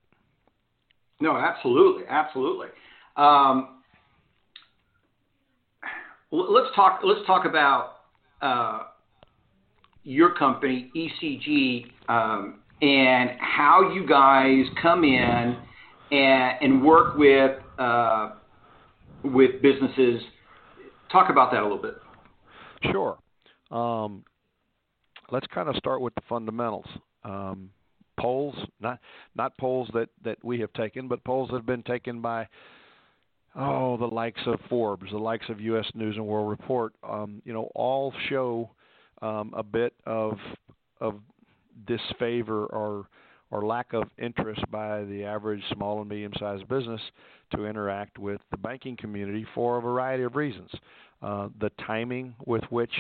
No, 1.25 1.39
absolutely, 1.39 2.03
absolutely. 2.07 2.67
Um, 3.17 3.81
let's 6.31 6.67
talk. 6.77 7.01
Let's 7.03 7.27
talk 7.27 7.47
about 7.47 7.93
uh, 8.43 8.83
your 10.03 10.35
company, 10.35 10.93
ECG, 10.95 11.87
um, 12.11 12.61
and 12.83 13.31
how 13.41 13.91
you 13.95 14.07
guys 14.07 14.67
come 14.83 15.03
in 15.03 15.57
and, 16.13 16.59
and 16.61 16.85
work 16.85 17.17
with 17.17 17.59
uh, 17.79 18.33
with 19.23 19.63
businesses. 19.63 20.21
Talk 21.11 21.31
about 21.31 21.53
that 21.53 21.61
a 21.61 21.63
little 21.63 21.81
bit. 21.81 21.95
Sure. 22.93 23.17
Um, 23.71 24.25
let's 25.33 25.47
kind 25.47 25.71
of 25.71 25.77
start 25.77 26.03
with 26.03 26.15
the 26.17 26.23
fundamentals. 26.29 26.85
Um, 27.25 27.71
polls, 28.19 28.55
not 28.81 28.99
not 29.35 29.57
polls 29.59 29.89
that 29.95 30.09
that 30.25 30.39
we 30.45 30.61
have 30.61 30.73
taken, 30.73 31.09
but 31.09 31.23
polls 31.25 31.51
that 31.51 31.57
have 31.57 31.67
been 31.67 31.83
taken 31.83 32.21
by 32.21 32.47
oh 33.57 33.97
the 33.97 34.07
likes 34.07 34.41
of 34.47 34.59
Forbes, 34.69 35.11
the 35.11 35.19
likes 35.19 35.49
of 35.49 35.61
U.S. 35.61 35.87
News 35.95 36.17
and 36.17 36.27
World 36.27 36.51
Report. 36.51 36.93
Um, 37.09 37.43
you 37.45 37.53
know, 37.53 37.71
all 37.75 38.13
show 38.29 38.71
um, 39.23 39.53
a 39.57 39.63
bit 39.63 39.95
of 40.07 40.39
of 41.01 41.21
disfavor 41.87 42.67
or 42.67 43.07
or 43.51 43.65
lack 43.65 43.93
of 43.93 44.05
interest 44.19 44.63
by 44.71 45.05
the 45.05 45.25
average 45.25 45.63
small 45.73 46.01
and 46.01 46.09
medium 46.09 46.33
sized 46.39 46.67
business 46.69 47.01
to 47.55 47.67
interact 47.67 48.19
with 48.19 48.41
the 48.51 48.57
banking 48.57 48.97
community 48.97 49.47
for 49.55 49.79
a 49.79 49.81
variety 49.81 50.25
of 50.25 50.35
reasons. 50.35 50.71
Uh, 51.23 51.49
the 51.61 51.71
timing 51.87 52.35
with 52.47 52.65
which 52.71 52.93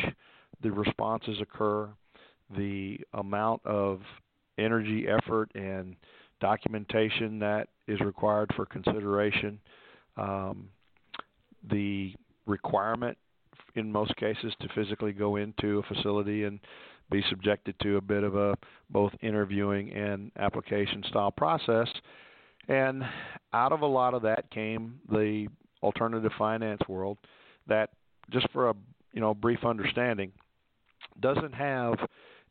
the 0.63 0.71
responses 0.71 1.41
occur, 1.41 1.89
the 2.57 2.99
amount 3.15 3.61
of 3.65 4.01
energy, 4.59 5.07
effort, 5.09 5.51
and 5.55 5.97
documentation 6.41 7.39
that 7.39 7.69
is 7.87 8.01
required 8.01 8.51
for 8.55 8.67
consideration. 8.67 9.59
Um, 10.17 10.69
the 11.71 12.15
requirement, 12.47 13.17
in 13.75 13.91
most 13.91 14.15
cases, 14.17 14.53
to 14.61 14.69
physically 14.75 15.13
go 15.13 15.37
into 15.37 15.79
a 15.79 15.95
facility 15.95 16.45
and 16.45 16.61
be 17.11 17.23
subjected 17.29 17.75
to 17.83 17.97
a 17.97 18.01
bit 18.01 18.23
of 18.25 18.35
a 18.37 18.57
both 18.91 19.13
interviewing 19.23 19.93
and 19.93 20.31
application 20.39 21.03
style 21.09 21.31
process. 21.31 21.89
And 22.69 23.05
out 23.53 23.73
of 23.73 23.83
a 23.83 23.87
lot 23.87 24.15
of 24.15 24.23
that 24.23 24.51
came 24.51 25.01
the 25.11 25.49
alternative 25.83 26.33
finance 26.39 26.81
world 26.89 27.19
that 27.67 27.91
just 28.31 28.51
for 28.53 28.71
a 28.71 28.75
you 29.13 29.21
know 29.21 29.35
brief 29.35 29.65
understanding 29.65 30.33
doesn't 31.21 31.53
have 31.53 31.95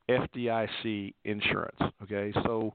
FDIC 0.10 1.14
insurance. 1.26 1.80
Okay, 2.04 2.34
so 2.44 2.74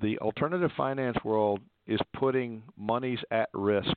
the 0.00 0.18
alternative 0.18 0.70
finance 0.76 1.16
world 1.24 1.60
is 1.86 2.00
putting 2.14 2.62
monies 2.76 3.18
at 3.30 3.48
risk 3.52 3.94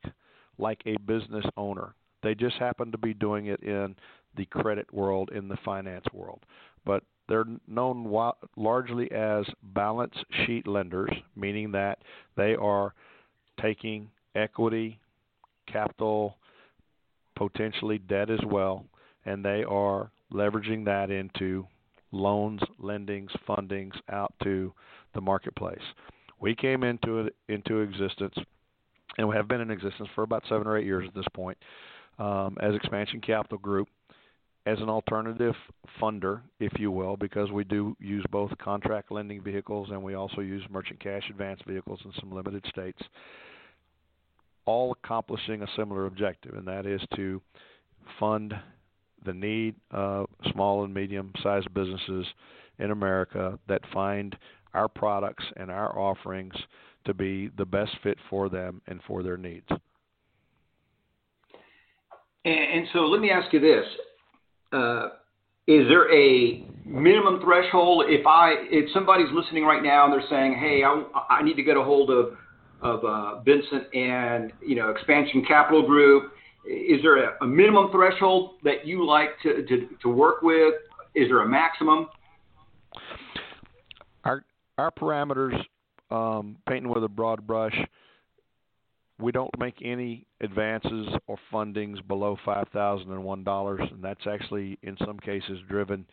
like 0.57 0.81
a 0.85 0.97
business 1.05 1.45
owner. 1.57 1.93
They 2.23 2.35
just 2.35 2.55
happen 2.57 2.91
to 2.91 2.97
be 2.97 3.13
doing 3.13 3.47
it 3.47 3.61
in 3.61 3.95
the 4.35 4.45
credit 4.45 4.91
world, 4.93 5.29
in 5.33 5.47
the 5.47 5.57
finance 5.63 6.05
world. 6.11 6.39
But 6.85 7.03
they're 7.27 7.45
known 7.67 8.11
largely 8.55 9.11
as 9.11 9.45
balance 9.61 10.13
sheet 10.45 10.67
lenders, 10.67 11.11
meaning 11.35 11.71
that 11.71 11.99
they 12.35 12.55
are 12.55 12.93
taking 13.61 14.09
equity, 14.35 14.99
capital, 15.71 16.37
potentially 17.35 17.97
debt 17.97 18.29
as 18.29 18.39
well, 18.45 18.85
and 19.25 19.43
they 19.43 19.63
are 19.63 20.11
leveraging 20.31 20.85
that 20.85 21.09
into 21.09 21.65
loans, 22.11 22.61
lendings, 22.79 23.31
fundings 23.47 23.93
out 24.09 24.33
to 24.43 24.73
the 25.13 25.21
marketplace. 25.21 25.81
We 26.39 26.55
came 26.55 26.83
into 26.83 27.19
it, 27.19 27.35
into 27.47 27.79
existence, 27.79 28.35
and 29.17 29.27
we 29.27 29.35
have 29.35 29.47
been 29.47 29.61
in 29.61 29.71
existence 29.71 30.09
for 30.15 30.23
about 30.23 30.43
seven 30.49 30.67
or 30.67 30.77
eight 30.77 30.85
years 30.85 31.05
at 31.07 31.15
this 31.15 31.25
point, 31.33 31.57
um, 32.19 32.57
as 32.61 32.75
Expansion 32.75 33.21
Capital 33.21 33.57
Group, 33.57 33.87
as 34.65 34.79
an 34.79 34.89
alternative 34.89 35.53
funder, 36.01 36.41
if 36.59 36.71
you 36.79 36.89
will, 36.91 37.15
because 37.15 37.51
we 37.51 37.63
do 37.63 37.95
use 37.99 38.25
both 38.31 38.55
contract 38.57 39.11
lending 39.11 39.41
vehicles 39.41 39.89
and 39.91 40.01
we 40.01 40.15
also 40.15 40.41
use 40.41 40.63
merchant 40.69 40.99
cash 40.99 41.23
advance 41.29 41.59
vehicles 41.67 41.99
in 42.03 42.11
some 42.19 42.31
limited 42.31 42.65
states, 42.69 43.01
all 44.65 44.91
accomplishing 44.91 45.61
a 45.61 45.67
similar 45.77 46.07
objective, 46.07 46.55
and 46.55 46.67
that 46.67 46.85
is 46.85 47.01
to 47.15 47.41
fund 48.19 48.53
the 49.25 49.33
need 49.33 49.75
of 49.91 50.27
small 50.51 50.83
and 50.83 50.93
medium 50.93 51.31
sized 51.41 51.73
businesses 51.73 52.25
in 52.79 52.91
America 52.91 53.57
that 53.67 53.81
find 53.93 54.35
our 54.73 54.87
products 54.87 55.43
and 55.57 55.71
our 55.71 55.97
offerings 55.97 56.53
to 57.05 57.13
be 57.13 57.49
the 57.57 57.65
best 57.65 57.91
fit 58.03 58.17
for 58.29 58.49
them 58.49 58.81
and 58.87 58.99
for 59.07 59.23
their 59.23 59.37
needs. 59.37 59.67
And, 62.43 62.55
and 62.55 62.87
so 62.93 62.99
let 62.99 63.21
me 63.21 63.31
ask 63.31 63.51
you 63.53 63.59
this. 63.59 63.85
Uh, 64.71 65.09
is 65.67 65.87
there 65.87 66.13
a 66.13 66.63
minimum 66.85 67.41
threshold? 67.41 68.05
If 68.07 68.27
I 68.27 68.53
if 68.69 68.91
somebody's 68.93 69.31
listening 69.33 69.63
right 69.63 69.81
now 69.81 70.05
and 70.05 70.13
they're 70.13 70.29
saying, 70.29 70.57
"Hey, 70.59 70.83
I, 70.83 71.03
I 71.29 71.43
need 71.43 71.55
to 71.55 71.63
get 71.63 71.75
a 71.75 71.81
hold 71.81 72.11
of 72.11 72.37
of 72.81 73.03
uh, 73.03 73.41
Vincent 73.41 73.93
and 73.95 74.51
you 74.63 74.75
know 74.75 74.89
Expansion 74.89 75.43
Capital 75.47 75.85
Group," 75.87 76.33
is 76.67 77.01
there 77.01 77.23
a, 77.23 77.37
a 77.41 77.47
minimum 77.47 77.91
threshold 77.91 78.55
that 78.63 78.85
you 78.85 79.05
like 79.05 79.29
to, 79.43 79.63
to 79.63 79.87
to 80.01 80.09
work 80.09 80.41
with? 80.41 80.73
Is 81.13 81.29
there 81.29 81.41
a 81.41 81.47
maximum? 81.47 82.07
Our 84.23 84.43
our 84.77 84.91
parameters, 84.91 85.57
um, 86.11 86.57
painting 86.67 86.91
with 86.93 87.03
a 87.03 87.09
broad 87.09 87.45
brush, 87.45 87.75
we 89.19 89.31
don't 89.31 89.51
make 89.59 89.75
any 89.83 90.25
advances 90.41 91.07
or 91.27 91.37
fundings 91.51 92.05
below 92.07 92.37
five 92.43 92.67
thousand 92.73 93.11
and 93.11 93.23
one 93.23 93.43
dollars, 93.43 93.81
and 93.91 94.03
that's 94.03 94.27
actually 94.27 94.77
in 94.83 94.97
some 95.05 95.19
cases 95.19 95.59
driven 95.69 96.05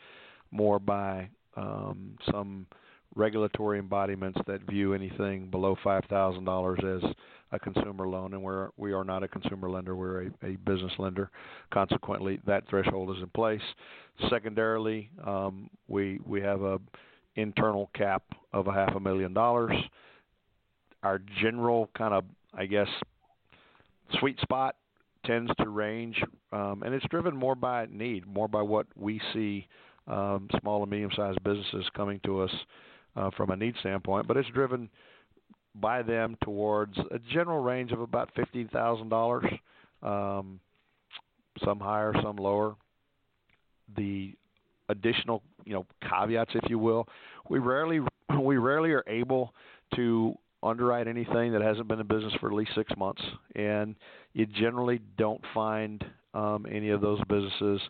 more 0.51 0.79
by 0.79 1.29
um, 1.57 2.17
some 2.31 2.67
regulatory 3.15 3.79
embodiments 3.79 4.39
that 4.47 4.63
view 4.63 4.95
anything 4.95 5.49
below 5.49 5.77
five 5.83 6.05
thousand 6.07 6.45
dollars 6.45 6.79
as 6.85 7.11
a 7.53 7.59
consumer 7.59 8.09
loan, 8.09 8.33
and 8.33 8.43
we're 8.43 8.71
we 8.77 8.93
are 8.93 9.05
not 9.05 9.23
a 9.23 9.29
consumer 9.29 9.71
lender; 9.71 9.95
we're 9.95 10.25
a, 10.25 10.31
a 10.43 10.57
business 10.65 10.93
lender. 10.99 11.31
Consequently, 11.73 12.41
that 12.47 12.69
threshold 12.69 13.15
is 13.17 13.23
in 13.23 13.29
place. 13.29 13.61
Secondarily, 14.31 15.11
um, 15.27 15.69
we 15.89 16.21
we 16.25 16.41
have 16.41 16.63
a 16.63 16.79
internal 17.37 17.91
cap 17.95 18.23
of 18.53 18.67
a 18.67 18.73
half 18.73 18.95
a 18.95 19.01
million 19.01 19.33
dollars. 19.33 19.75
Our 21.03 21.21
general 21.41 21.91
kind 21.97 22.15
of, 22.15 22.25
I 22.55 22.67
guess, 22.67 22.89
sweet 24.21 24.39
spot 24.41 24.77
tends 25.27 25.51
to 25.59 25.69
range, 25.69 26.23
um, 26.53 26.83
and 26.85 26.95
it's 26.95 27.07
driven 27.09 27.37
more 27.37 27.55
by 27.55 27.87
need, 27.91 28.27
more 28.27 28.49
by 28.49 28.63
what 28.63 28.87
we 28.97 29.21
see 29.33 29.67
um, 30.07 30.49
small 30.61 30.83
and 30.83 30.91
medium-sized 30.91 31.43
businesses 31.43 31.87
coming 31.95 32.21
to 32.25 32.41
us 32.41 32.51
uh, 33.17 33.31
from 33.37 33.51
a 33.51 33.57
need 33.57 33.75
standpoint, 33.81 34.27
but 34.27 34.37
it's 34.37 34.49
driven 34.51 34.89
by 35.75 36.03
them 36.03 36.37
towards 36.43 36.97
a 37.11 37.19
general 37.33 37.63
range 37.63 37.93
of 37.93 38.01
about 38.01 38.31
fifteen 38.35 38.69
thousand 38.69 39.09
dollars, 39.09 39.45
um, 40.03 40.61
some 41.65 41.81
higher, 41.81 42.13
some 42.23 42.37
lower. 42.37 42.75
The 43.97 44.35
additional, 44.89 45.43
you 45.65 45.75
know, 45.75 45.87
caveats, 46.09 46.53
if 46.55 46.69
you 46.71 46.79
will, 46.79 47.07
we 47.49 47.59
rarely 47.59 48.01
we 48.41 48.57
rarely 48.57 48.91
are 48.93 49.05
able 49.07 49.55
to 49.97 50.35
underwrite 50.63 51.09
anything 51.09 51.53
that 51.53 51.61
hasn't 51.61 51.89
been 51.89 52.01
in 52.01 52.07
business 52.07 52.33
for 52.41 52.49
at 52.49 52.55
least 52.55 52.71
six 52.75 52.93
months, 52.97 53.23
and 53.57 53.97
you 54.33 54.47
generally 54.47 55.01
don't 55.19 55.41
find 55.53 56.05
um, 56.35 56.67
any 56.71 56.91
of 56.91 57.01
those 57.01 57.19
businesses 57.29 57.81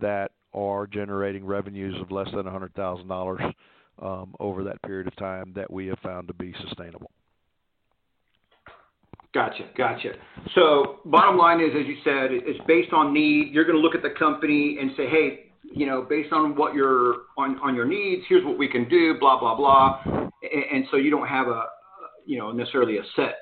that 0.00 0.30
are 0.54 0.86
generating 0.86 1.44
revenues 1.44 1.94
of 2.00 2.10
less 2.10 2.28
than 2.34 2.44
$100,000 2.44 3.54
um, 4.00 4.34
over 4.40 4.64
that 4.64 4.80
period 4.82 5.06
of 5.06 5.16
time 5.16 5.52
that 5.54 5.70
we 5.70 5.86
have 5.86 5.98
found 6.00 6.28
to 6.28 6.34
be 6.34 6.54
sustainable. 6.66 7.10
Gotcha, 9.34 9.64
gotcha. 9.78 10.10
So, 10.54 11.00
bottom 11.06 11.38
line 11.38 11.60
is, 11.60 11.70
as 11.74 11.86
you 11.86 11.96
said, 12.04 12.28
it's 12.32 12.60
based 12.66 12.92
on 12.92 13.14
need. 13.14 13.52
You're 13.52 13.64
going 13.64 13.76
to 13.76 13.80
look 13.80 13.94
at 13.94 14.02
the 14.02 14.14
company 14.18 14.76
and 14.78 14.90
say, 14.94 15.08
hey, 15.08 15.52
you 15.74 15.86
know, 15.86 16.02
based 16.02 16.32
on 16.32 16.54
what 16.54 16.74
your 16.74 17.14
on 17.38 17.58
on 17.60 17.74
your 17.74 17.86
needs, 17.86 18.24
here's 18.28 18.44
what 18.44 18.58
we 18.58 18.68
can 18.68 18.88
do, 18.88 19.14
blah 19.18 19.40
blah 19.40 19.56
blah, 19.56 20.02
and, 20.04 20.64
and 20.72 20.84
so 20.90 20.98
you 20.98 21.10
don't 21.10 21.26
have 21.26 21.48
a, 21.48 21.64
you 22.26 22.38
know, 22.38 22.52
necessarily 22.52 22.98
a 22.98 23.02
set 23.16 23.36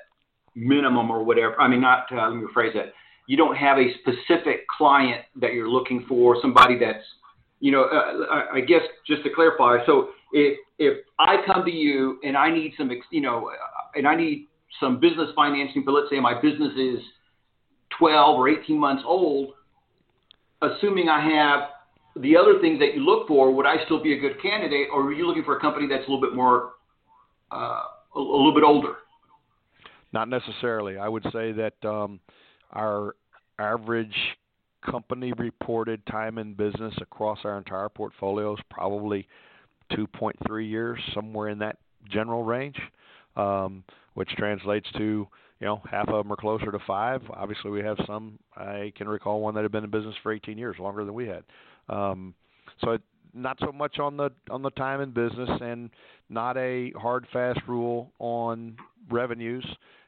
minimum 0.55 1.09
or 1.09 1.23
whatever. 1.23 1.59
I 1.59 1.67
mean, 1.67 1.81
not 1.81 2.05
uh, 2.11 2.29
let 2.29 2.35
me 2.35 2.43
rephrase 2.43 2.73
that. 2.75 2.93
You 3.27 3.37
don't 3.37 3.55
have 3.55 3.77
a 3.77 3.87
specific 3.99 4.67
client 4.67 5.25
that 5.39 5.53
you're 5.53 5.69
looking 5.69 6.05
for, 6.07 6.37
somebody 6.41 6.77
that's, 6.79 7.03
you 7.59 7.71
know, 7.71 7.83
uh, 7.83 8.53
I 8.53 8.61
guess 8.61 8.81
just 9.07 9.23
to 9.23 9.29
clarify. 9.33 9.85
So 9.85 10.09
if 10.33 10.57
if 10.79 10.97
I 11.19 11.37
come 11.45 11.63
to 11.65 11.71
you 11.71 12.19
and 12.23 12.35
I 12.35 12.51
need 12.51 12.73
some, 12.77 12.89
you 13.11 13.21
know, 13.21 13.51
and 13.95 14.07
I 14.07 14.15
need 14.15 14.47
some 14.79 14.99
business 14.99 15.29
financing, 15.35 15.83
but 15.85 15.91
let's 15.91 16.09
say 16.09 16.19
my 16.19 16.39
business 16.41 16.73
is 16.77 16.99
12 17.99 18.35
or 18.39 18.49
18 18.49 18.77
months 18.77 19.03
old, 19.05 19.53
assuming 20.61 21.09
I 21.09 21.21
have 21.23 21.69
the 22.15 22.35
other 22.35 22.59
things 22.59 22.79
that 22.79 22.95
you 22.95 23.05
look 23.05 23.27
for, 23.27 23.53
would 23.53 23.65
I 23.65 23.83
still 23.85 24.01
be 24.01 24.13
a 24.13 24.19
good 24.19 24.41
candidate, 24.41 24.87
or 24.91 25.03
are 25.03 25.13
you 25.13 25.27
looking 25.27 25.43
for 25.43 25.57
a 25.57 25.61
company 25.61 25.87
that's 25.87 26.07
a 26.07 26.11
little 26.11 26.21
bit 26.21 26.35
more, 26.35 26.73
uh, 27.51 27.83
a, 28.15 28.19
a 28.19 28.19
little 28.19 28.53
bit 28.53 28.63
older? 28.63 28.95
Not 30.13 30.27
necessarily. 30.27 30.97
I 30.97 31.07
would 31.07 31.23
say 31.31 31.53
that 31.53 31.73
um, 31.87 32.19
our 32.71 33.15
average 33.59 34.15
company 34.89 35.31
reported 35.37 36.05
time 36.07 36.37
in 36.37 36.53
business 36.53 36.93
across 37.01 37.39
our 37.43 37.57
entire 37.57 37.87
portfolio 37.87 38.53
is 38.53 38.59
probably 38.69 39.27
2.3 39.97 40.69
years, 40.69 40.99
somewhere 41.13 41.49
in 41.49 41.59
that 41.59 41.77
general 42.09 42.43
range, 42.43 42.79
um, 43.35 43.83
which 44.13 44.29
translates 44.37 44.87
to 44.93 45.27
you 45.59 45.67
know 45.67 45.81
half 45.89 46.07
of 46.09 46.23
them 46.23 46.31
are 46.31 46.37
closer 46.37 46.71
to 46.71 46.79
five. 46.85 47.21
Obviously, 47.31 47.71
we 47.71 47.81
have 47.81 47.97
some. 48.05 48.39
I 48.55 48.91
can 48.95 49.07
recall 49.07 49.41
one 49.41 49.55
that 49.55 49.61
had 49.61 49.71
been 49.71 49.83
in 49.83 49.89
business 49.89 50.15
for 50.23 50.33
18 50.33 50.57
years, 50.57 50.77
longer 50.79 51.05
than 51.05 51.13
we 51.13 51.27
had. 51.27 51.43
Um, 51.89 52.33
so 52.83 52.91
it, 52.91 53.01
not 53.33 53.57
so 53.59 53.71
much 53.71 53.99
on 53.99 54.17
the 54.17 54.31
on 54.49 54.61
the 54.61 54.71
time 54.71 55.01
in 55.01 55.11
business, 55.11 55.49
and 55.61 55.89
not 56.29 56.57
a 56.57 56.91
hard 56.91 57.27
fast 57.31 57.59
rule 57.67 58.11
on 58.19 58.75
revenues, 59.09 59.65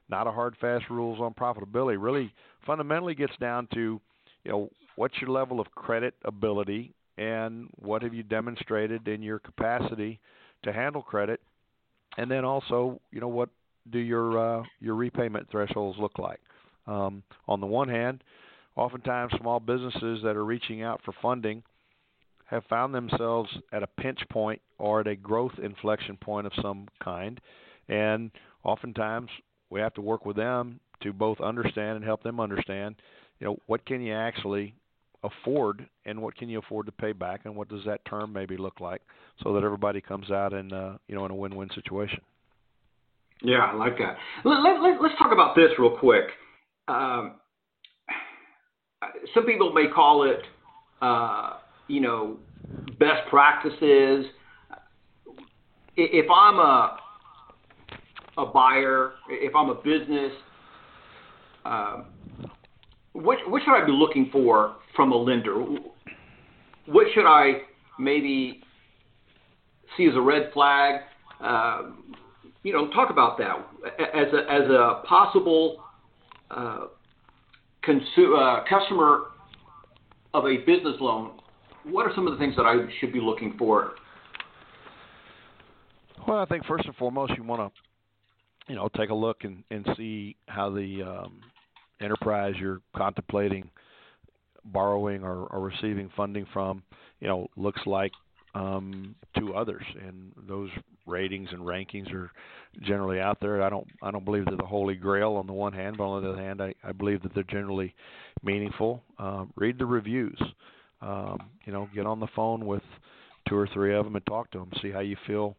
not 0.09 0.27
a 0.27 0.31
hard 0.31 0.55
fast 0.59 0.85
rules 0.89 1.19
on 1.19 1.33
profitability. 1.33 1.97
Really, 2.01 2.33
fundamentally 2.65 3.15
gets 3.15 3.33
down 3.39 3.67
to 3.73 4.01
you 4.43 4.51
know 4.51 4.69
what's 4.95 5.15
your 5.21 5.29
level 5.29 5.59
of 5.59 5.69
credit 5.71 6.15
ability 6.25 6.93
and 7.17 7.69
what 7.75 8.01
have 8.01 8.13
you 8.13 8.23
demonstrated 8.23 9.07
in 9.07 9.21
your 9.21 9.39
capacity 9.39 10.19
to 10.63 10.73
handle 10.73 11.01
credit, 11.01 11.39
and 12.17 12.29
then 12.29 12.45
also, 12.45 12.99
you 13.11 13.19
know, 13.19 13.27
what 13.27 13.49
do 13.91 13.99
your 13.99 14.37
uh, 14.59 14.63
your 14.79 14.95
repayment 14.95 15.49
thresholds 15.51 15.99
look 15.99 16.17
like? 16.17 16.39
Um, 16.87 17.23
on 17.47 17.59
the 17.59 17.67
one 17.67 17.89
hand, 17.89 18.23
oftentimes 18.75 19.33
small 19.39 19.59
businesses 19.59 20.21
that 20.23 20.35
are 20.35 20.45
reaching 20.45 20.81
out 20.81 21.01
for 21.03 21.13
funding 21.21 21.63
have 22.45 22.63
found 22.65 22.93
themselves 22.93 23.49
at 23.71 23.83
a 23.83 23.87
pinch 23.87 24.19
point 24.29 24.61
or 24.77 25.01
at 25.01 25.07
a 25.07 25.15
growth 25.15 25.53
inflection 25.61 26.17
point 26.17 26.45
of 26.45 26.53
some 26.61 26.87
kind, 27.03 27.39
and 27.87 28.31
oftentimes 28.63 29.29
we 29.69 29.79
have 29.79 29.93
to 29.93 30.01
work 30.01 30.25
with 30.25 30.35
them 30.35 30.79
to 31.01 31.11
both 31.13 31.39
understand 31.41 31.97
and 31.97 32.05
help 32.05 32.23
them 32.23 32.39
understand, 32.39 32.95
you 33.39 33.47
know, 33.47 33.57
what 33.65 33.85
can 33.85 34.01
you 34.01 34.13
actually 34.13 34.73
afford 35.23 35.87
and 36.05 36.21
what 36.21 36.35
can 36.35 36.49
you 36.49 36.59
afford 36.59 36.85
to 36.85 36.91
pay 36.91 37.13
back 37.13 37.41
and 37.45 37.55
what 37.55 37.69
does 37.69 37.83
that 37.85 38.03
term 38.05 38.33
maybe 38.33 38.57
look 38.57 38.79
like 38.79 39.01
so 39.41 39.53
that 39.53 39.63
everybody 39.63 40.01
comes 40.01 40.31
out 40.31 40.53
in 40.53 40.71
uh, 40.73 40.97
you 41.07 41.15
know 41.15 41.25
in 41.25 41.31
a 41.31 41.35
win-win 41.35 41.69
situation. 41.73 42.19
Yeah, 43.41 43.59
I 43.59 43.75
like 43.75 43.97
that. 43.97 44.17
Let, 44.45 44.61
let, 44.61 44.81
let, 44.81 45.01
let's 45.01 45.15
talk 45.17 45.33
about 45.33 45.55
this 45.55 45.71
real 45.77 45.97
quick. 45.97 46.25
Um, 46.87 47.35
some 49.33 49.45
people 49.45 49.73
may 49.73 49.87
call 49.93 50.23
it, 50.23 50.39
uh, 51.01 51.57
you 51.87 51.99
know, 51.99 52.37
best 52.99 53.27
practices. 53.29 54.25
If 55.97 56.25
I'm 56.31 56.59
a 56.59 56.97
a 58.37 58.45
buyer, 58.45 59.13
if 59.29 59.55
I'm 59.55 59.69
a 59.69 59.75
business, 59.75 60.31
um, 61.65 62.05
what 63.13 63.61
should 63.63 63.73
I 63.73 63.85
be 63.85 63.91
looking 63.91 64.29
for 64.31 64.75
from 64.95 65.11
a 65.11 65.15
lender? 65.15 65.55
What 66.85 67.07
should 67.13 67.25
I 67.25 67.61
maybe 67.99 68.61
see 69.95 70.07
as 70.07 70.15
a 70.15 70.21
red 70.21 70.51
flag? 70.53 71.01
Uh, 71.39 71.91
you 72.63 72.73
know, 72.73 72.89
talk 72.91 73.09
about 73.09 73.37
that 73.37 73.55
as 74.13 74.69
a 74.69 75.01
possible 75.05 75.83
uh, 76.49 76.85
uh, 77.87 78.63
customer 78.69 79.25
of 80.33 80.45
a 80.45 80.57
business 80.65 80.95
loan. 80.99 81.39
What 81.83 82.05
are 82.05 82.11
some 82.15 82.27
of 82.27 82.33
the 82.33 82.39
things 82.39 82.55
that 82.55 82.63
I 82.63 82.75
should 82.99 83.11
be 83.11 83.19
looking 83.19 83.55
for? 83.57 83.93
Well, 86.27 86.39
I 86.39 86.45
think 86.45 86.65
first 86.65 86.85
and 86.85 86.95
foremost, 86.95 87.33
you 87.35 87.43
want 87.43 87.73
to, 87.73 88.71
you 88.71 88.77
know, 88.77 88.89
take 88.95 89.09
a 89.09 89.13
look 89.13 89.43
and, 89.43 89.63
and 89.69 89.85
see 89.97 90.37
how 90.47 90.69
the 90.69 91.03
um, 91.03 91.41
enterprise 92.03 92.53
you're 92.59 92.81
contemplating 92.95 93.69
borrowing 94.65 95.23
or, 95.23 95.45
or 95.47 95.59
receiving 95.59 96.09
funding 96.15 96.45
from, 96.53 96.83
you 97.19 97.27
know, 97.27 97.47
looks 97.57 97.81
like 97.85 98.11
um, 98.55 99.15
to 99.37 99.53
others, 99.55 99.83
and 100.05 100.31
those 100.47 100.69
ratings 101.07 101.49
and 101.51 101.61
rankings 101.61 102.13
are 102.13 102.31
generally 102.81 103.19
out 103.19 103.39
there. 103.41 103.61
I 103.63 103.69
don't 103.69 103.87
I 104.01 104.11
don't 104.11 104.25
believe 104.25 104.45
they're 104.45 104.55
the 104.55 104.65
holy 104.65 104.95
grail 104.95 105.33
on 105.33 105.47
the 105.47 105.53
one 105.53 105.73
hand, 105.73 105.97
but 105.97 106.05
on 106.05 106.23
the 106.23 106.29
other 106.29 106.41
hand, 106.41 106.61
I, 106.61 106.73
I 106.83 106.91
believe 106.91 107.23
that 107.23 107.33
they're 107.33 107.43
generally 107.43 107.95
meaningful. 108.43 109.03
Uh, 109.17 109.45
read 109.55 109.79
the 109.79 109.85
reviews. 109.85 110.39
Um, 111.01 111.37
you 111.65 111.73
know, 111.73 111.89
get 111.93 112.05
on 112.05 112.19
the 112.19 112.27
phone 112.35 112.65
with 112.65 112.83
two 113.49 113.57
or 113.57 113.67
three 113.73 113.93
of 113.93 114.05
them 114.05 114.15
and 114.15 114.25
talk 114.25 114.51
to 114.51 114.59
them. 114.59 114.71
See 114.81 114.91
how 114.91 115.01
you 115.01 115.17
feel. 115.27 115.57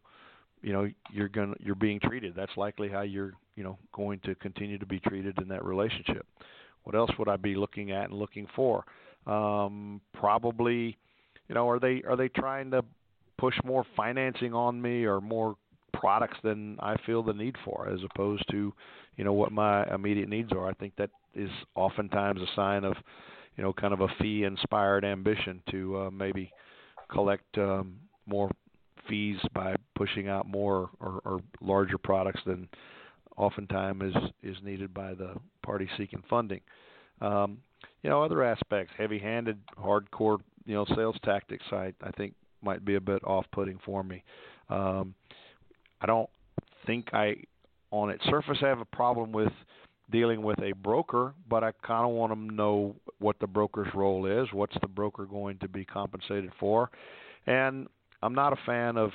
You 0.62 0.72
know, 0.72 0.88
you're 1.12 1.28
going 1.28 1.54
you're 1.58 1.74
being 1.74 2.00
treated. 2.00 2.34
That's 2.34 2.56
likely 2.56 2.88
how 2.88 3.02
you're 3.02 3.32
you 3.56 3.64
know 3.64 3.78
going 3.92 4.20
to 4.20 4.34
continue 4.36 4.78
to 4.78 4.86
be 4.86 5.00
treated 5.00 5.38
in 5.40 5.48
that 5.48 5.64
relationship. 5.64 6.26
What 6.84 6.94
else 6.94 7.10
would 7.18 7.28
I 7.28 7.36
be 7.36 7.54
looking 7.54 7.92
at 7.92 8.10
and 8.10 8.18
looking 8.18 8.46
for? 8.54 8.84
Um, 9.26 10.00
probably, 10.12 10.98
you 11.48 11.54
know, 11.54 11.68
are 11.68 11.78
they 11.78 12.02
are 12.06 12.16
they 12.16 12.28
trying 12.28 12.70
to 12.72 12.84
push 13.38 13.54
more 13.64 13.84
financing 13.96 14.54
on 14.54 14.80
me 14.80 15.04
or 15.04 15.20
more 15.20 15.56
products 15.92 16.36
than 16.42 16.76
I 16.80 16.96
feel 17.06 17.22
the 17.22 17.32
need 17.32 17.56
for, 17.64 17.88
as 17.88 18.00
opposed 18.04 18.44
to, 18.50 18.72
you 19.16 19.24
know, 19.24 19.32
what 19.32 19.52
my 19.52 19.84
immediate 19.94 20.28
needs 20.28 20.52
are. 20.52 20.68
I 20.68 20.74
think 20.74 20.92
that 20.96 21.10
is 21.34 21.50
oftentimes 21.74 22.40
a 22.40 22.54
sign 22.54 22.84
of, 22.84 22.94
you 23.56 23.64
know, 23.64 23.72
kind 23.72 23.94
of 23.94 24.00
a 24.00 24.08
fee-inspired 24.20 25.04
ambition 25.04 25.62
to 25.70 25.98
uh, 25.98 26.10
maybe 26.10 26.52
collect 27.10 27.58
um, 27.58 27.96
more 28.26 28.50
fees 29.08 29.38
by 29.54 29.74
pushing 29.94 30.28
out 30.28 30.46
more 30.46 30.90
or, 31.00 31.20
or 31.24 31.40
larger 31.60 31.98
products 31.98 32.40
than 32.44 32.68
oftentimes 33.36 34.02
is 34.02 34.22
is 34.42 34.56
needed 34.62 34.92
by 34.92 35.14
the 35.14 35.34
party 35.62 35.88
seeking 35.96 36.22
funding. 36.28 36.60
Um, 37.20 37.58
you 38.02 38.10
know, 38.10 38.22
other 38.22 38.42
aspects, 38.42 38.92
heavy-handed, 38.98 39.58
hardcore, 39.78 40.38
you 40.66 40.74
know, 40.74 40.84
sales 40.94 41.16
tactics, 41.24 41.64
I 41.72 41.92
I 42.02 42.10
think 42.16 42.34
might 42.62 42.84
be 42.84 42.94
a 42.94 43.00
bit 43.00 43.22
off-putting 43.24 43.78
for 43.84 44.02
me. 44.02 44.22
Um, 44.70 45.14
I 46.00 46.06
don't 46.06 46.30
think 46.86 47.12
I, 47.12 47.36
on 47.90 48.10
its 48.10 48.24
surface, 48.24 48.58
I 48.62 48.68
have 48.68 48.80
a 48.80 48.86
problem 48.86 49.32
with 49.32 49.52
dealing 50.10 50.42
with 50.42 50.58
a 50.60 50.72
broker, 50.72 51.34
but 51.48 51.64
I 51.64 51.72
kind 51.86 52.04
of 52.04 52.10
want 52.10 52.32
to 52.32 52.54
know 52.54 52.94
what 53.18 53.38
the 53.38 53.46
broker's 53.46 53.88
role 53.94 54.26
is, 54.26 54.48
what's 54.52 54.76
the 54.80 54.88
broker 54.88 55.24
going 55.24 55.58
to 55.58 55.68
be 55.68 55.84
compensated 55.84 56.52
for, 56.58 56.90
and 57.46 57.86
I'm 58.22 58.34
not 58.34 58.52
a 58.52 58.58
fan 58.66 58.96
of 58.96 59.10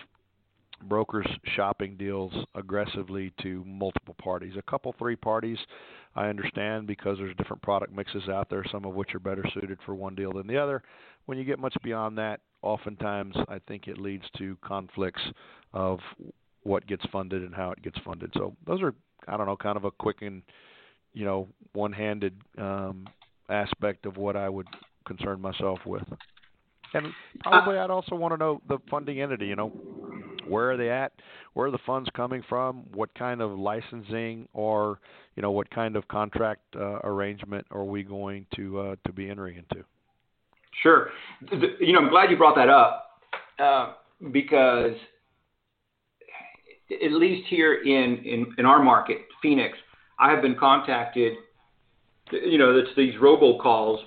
brokers 0.88 1.28
shopping 1.56 1.96
deals 1.98 2.34
aggressively 2.56 3.32
to 3.42 3.63
multiple 3.65 4.15
parties. 4.22 4.54
A 4.58 4.62
couple, 4.70 4.94
three 4.98 5.15
parties, 5.15 5.58
I 6.15 6.28
understand 6.28 6.88
because 6.88 7.18
there's 7.18 7.36
different 7.36 7.62
product 7.62 7.94
mixes 7.94 8.28
out 8.30 8.50
there, 8.50 8.63
some 8.72 8.86
of 8.86 8.94
which 8.94 9.13
are 9.15 9.20
better 9.20 9.44
suited 9.54 9.80
for 9.86 9.96
one 9.96 10.15
deal 10.15 10.34
than 10.34 10.48
the 10.48 10.58
other. 10.58 10.84
When 11.26 11.38
you 11.38 11.44
get 11.44 11.60
much 11.60 11.76
beyond 11.84 12.18
that, 12.18 12.42
oftentimes 12.62 13.36
I 13.48 13.60
think 13.68 13.88
it 13.88 13.98
leads 13.98 14.26
to 14.38 14.58
conflicts 14.63 15.22
of 15.74 16.00
what 16.63 16.88
gets 16.88 17.06
funded 17.12 17.44
and 17.44 17.54
how 17.54 17.72
it 17.72 17.82
gets 17.82 17.98
funded. 18.06 18.32
So 18.34 18.56
those 18.65 18.82
are, 18.82 18.94
I 19.28 19.38
don't 19.38 19.46
know, 19.46 19.58
kind 19.58 19.78
of 19.78 19.86
a 19.86 19.92
quick 19.92 20.22
and 20.22 20.42
you 21.13 21.26
know 21.26 21.48
one-handed 21.74 22.36
um, 22.58 23.08
aspect 23.50 24.06
of 24.06 24.18
what 24.18 24.36
I 24.36 24.50
would 24.50 24.68
concern 25.06 25.42
myself 25.42 25.80
with. 25.86 26.04
And 26.94 27.08
probably 27.42 27.78
I'd 27.78 27.92
also 27.92 28.15
want 28.15 28.34
to 28.34 28.38
know 28.38 28.62
the 28.68 28.80
funding 28.89 29.22
entity. 29.22 29.48
You 29.48 29.56
know, 29.56 29.72
where 30.50 30.72
are 30.72 30.78
they 30.78 30.90
at? 30.90 31.12
Where 31.54 31.68
are 31.68 31.72
the 31.72 31.80
funds 31.86 32.10
coming 32.16 32.44
from? 32.48 32.86
What 32.94 33.14
kind 33.16 33.42
of 33.42 33.52
licensing 33.58 34.48
or 34.54 35.00
you 35.36 35.42
know 35.42 35.52
what 35.52 35.70
kind 35.72 35.96
of 35.96 36.08
contract 36.08 36.62
uh, 36.76 37.00
arrangement 37.04 37.66
are 37.72 37.86
we 37.86 38.04
going 38.04 38.46
to 38.56 38.80
uh, 38.80 38.96
to 39.06 39.14
be 39.14 39.30
entering 39.30 39.58
into? 39.58 39.86
Sure. 40.84 41.10
You 41.80 41.94
know, 41.94 42.00
I'm 42.00 42.10
glad 42.10 42.30
you 42.30 42.38
brought 42.38 42.56
that 42.56 42.70
up 42.70 43.22
uh, 43.60 43.94
because 44.32 44.94
at 46.92 47.12
least 47.12 47.48
here 47.50 47.82
in, 47.82 48.18
in, 48.26 48.54
in 48.58 48.66
our 48.66 48.82
market, 48.82 49.20
Phoenix, 49.42 49.78
I 50.20 50.32
have 50.32 50.42
been 50.42 50.56
contacted. 50.56 51.34
You 52.32 52.58
know, 52.58 52.78
it's 52.78 52.90
these 52.96 53.14
robocalls 53.16 54.00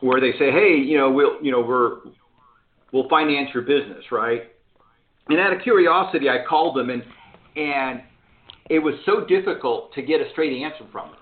where 0.00 0.20
they 0.20 0.32
say, 0.38 0.50
"Hey, 0.50 0.76
you 0.76 0.98
know, 0.98 1.10
we'll, 1.10 1.42
you 1.42 1.50
know, 1.50 1.60
we're, 1.60 1.98
we'll 2.92 3.08
finance 3.08 3.50
your 3.54 3.62
business, 3.62 4.04
right?" 4.10 4.42
And 5.28 5.40
out 5.40 5.52
of 5.52 5.62
curiosity, 5.62 6.28
I 6.28 6.44
called 6.46 6.76
them, 6.76 6.90
and 6.90 7.02
and 7.56 8.02
it 8.70 8.78
was 8.78 8.94
so 9.06 9.24
difficult 9.24 9.92
to 9.94 10.02
get 10.02 10.20
a 10.20 10.30
straight 10.32 10.62
answer 10.62 10.84
from 10.90 11.10
them. 11.10 11.18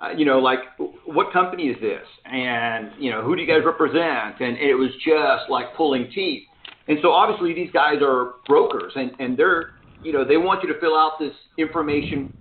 Uh, 0.00 0.10
you 0.16 0.24
know, 0.24 0.38
like, 0.38 0.60
what 1.04 1.32
company 1.32 1.64
is 1.64 1.76
this? 1.80 2.06
And 2.24 2.92
you 2.98 3.10
know, 3.10 3.22
who 3.22 3.36
do 3.36 3.42
you 3.42 3.48
guys 3.48 3.64
represent? 3.64 4.40
And 4.40 4.56
it 4.56 4.74
was 4.74 4.90
just 5.04 5.50
like 5.50 5.74
pulling 5.76 6.10
teeth. 6.14 6.44
And 6.88 6.98
so 7.02 7.10
obviously 7.10 7.54
these 7.54 7.70
guys 7.72 7.96
are 8.02 8.34
brokers, 8.46 8.92
and 8.96 9.12
and 9.18 9.36
they're, 9.36 9.72
you 10.02 10.12
know, 10.12 10.24
they 10.24 10.38
want 10.38 10.62
you 10.62 10.72
to 10.72 10.80
fill 10.80 10.96
out 10.96 11.18
this 11.18 11.34
information 11.58 12.32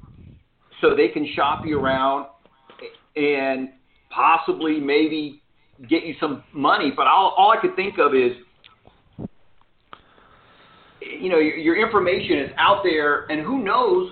so 0.82 0.96
they 0.96 1.10
can 1.10 1.28
shop 1.36 1.63
you 1.65 1.80
around 1.80 2.28
and 3.15 3.70
possibly 4.10 4.80
maybe 4.80 5.42
get 5.89 6.04
you 6.04 6.15
some 6.20 6.44
money. 6.54 6.92
But 6.96 7.08
all, 7.08 7.34
all 7.38 7.52
I 7.52 7.62
could 7.62 7.76
think 7.76 8.00
of 8.00 8.13
is, 8.13 8.32
you 11.02 11.30
know, 11.30 11.38
your, 11.38 11.58
your 11.58 11.76
information 11.76 12.40
is 12.40 12.52
out 12.58 12.82
there, 12.84 13.26
and 13.32 13.42
who 13.42 13.64
knows 13.64 14.12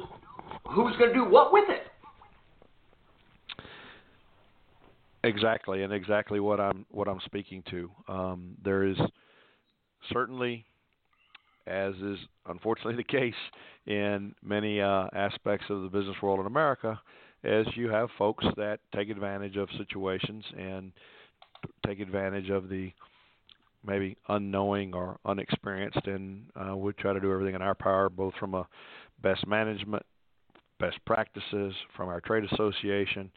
who's 0.70 0.96
going 0.98 1.10
to 1.10 1.14
do 1.14 1.26
what 1.26 1.54
with 1.54 1.66
it. 1.70 1.84
Exactly, 5.24 5.84
and 5.84 5.92
exactly 5.92 6.40
what 6.40 6.60
I'm 6.60 6.86
what 6.90 7.08
I'm 7.08 7.20
speaking 7.26 7.64
to. 7.72 7.90
Um, 8.08 8.56
there 8.64 8.84
is 8.84 8.98
certainly, 10.12 10.66
as 11.66 11.94
is 11.96 12.18
unfortunately 12.48 12.96
the 12.96 13.04
case 13.04 13.34
in 13.86 14.34
many 14.44 14.80
uh, 14.80 15.08
aspects 15.14 15.66
of 15.70 15.82
the 15.82 15.90
business 15.90 16.16
world 16.22 16.40
in 16.40 16.46
America, 16.46 17.00
is 17.44 17.68
you 17.76 17.90
have 17.90 18.10
folks 18.18 18.46
that 18.56 18.80
take 18.96 19.10
advantage 19.10 19.58
of 19.58 19.68
situations 19.78 20.44
and 20.58 20.92
take 21.86 22.00
advantage 22.00 22.50
of 22.50 22.70
the 22.70 22.92
maybe 23.86 24.18
unknowing 24.30 24.94
or 24.94 25.18
unexperienced, 25.26 26.06
and 26.06 26.46
uh, 26.56 26.76
we 26.76 26.94
try 26.94 27.14
to 27.14 27.20
do 27.20 27.32
everything 27.32 27.56
in 27.56 27.62
our 27.62 27.76
power, 27.76 28.10
both 28.10 28.34
from 28.36 28.54
a 28.54 28.68
best 29.22 29.46
management, 29.48 30.04
best 30.80 30.98
practices, 31.06 31.74
from 31.96 32.10
our 32.10 32.22
trade 32.22 32.44
association, 32.52 33.32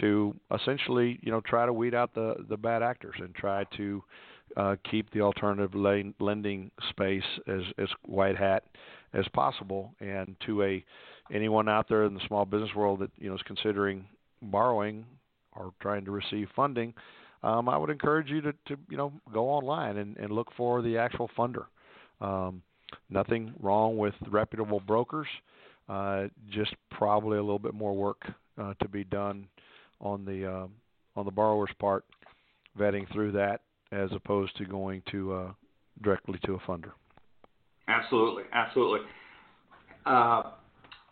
to 0.00 0.34
essentially, 0.52 1.18
you 1.22 1.30
know, 1.30 1.40
try 1.40 1.66
to 1.66 1.72
weed 1.72 1.94
out 1.94 2.14
the 2.14 2.44
the 2.48 2.56
bad 2.56 2.82
actors 2.82 3.14
and 3.18 3.34
try 3.34 3.64
to 3.76 4.02
uh, 4.56 4.76
keep 4.90 5.10
the 5.10 5.20
alternative 5.20 5.74
lending 5.74 6.70
space 6.90 7.22
as 7.46 7.62
as 7.78 7.88
white 8.04 8.36
hat 8.36 8.64
as 9.12 9.26
possible. 9.32 9.94
And 10.00 10.36
to 10.46 10.62
a 10.62 10.84
anyone 11.32 11.68
out 11.68 11.88
there 11.88 12.04
in 12.04 12.14
the 12.14 12.26
small 12.26 12.44
business 12.44 12.74
world 12.74 13.00
that 13.00 13.10
you 13.18 13.28
know 13.28 13.34
is 13.36 13.42
considering 13.46 14.04
borrowing 14.42 15.04
or 15.56 15.72
trying 15.80 16.04
to 16.04 16.10
receive 16.10 16.48
funding, 16.54 16.92
um, 17.44 17.68
I 17.68 17.76
would 17.76 17.90
encourage 17.90 18.30
you 18.30 18.40
to, 18.40 18.52
to 18.52 18.76
you 18.88 18.96
know 18.96 19.12
go 19.32 19.50
online 19.50 19.98
and, 19.98 20.16
and 20.16 20.32
look 20.32 20.48
for 20.56 20.82
the 20.82 20.96
actual 20.96 21.30
funder. 21.36 21.66
Um, 22.20 22.62
nothing 23.10 23.52
wrong 23.60 23.98
with 23.98 24.14
reputable 24.28 24.80
brokers, 24.80 25.28
uh, 25.88 26.24
just 26.50 26.74
probably 26.90 27.36
a 27.36 27.42
little 27.42 27.58
bit 27.58 27.74
more 27.74 27.94
work 27.94 28.22
uh, 28.58 28.72
to 28.80 28.88
be 28.88 29.04
done 29.04 29.46
on 30.00 30.24
the 30.24 30.50
uh, 30.50 30.66
on 31.16 31.24
the 31.26 31.30
borrower's 31.30 31.70
part, 31.78 32.04
vetting 32.78 33.10
through 33.12 33.32
that 33.32 33.60
as 33.92 34.10
opposed 34.12 34.56
to 34.56 34.64
going 34.64 35.02
to 35.10 35.32
uh, 35.34 35.52
directly 36.02 36.38
to 36.46 36.54
a 36.54 36.58
funder. 36.60 36.92
Absolutely, 37.86 38.44
absolutely. 38.52 39.00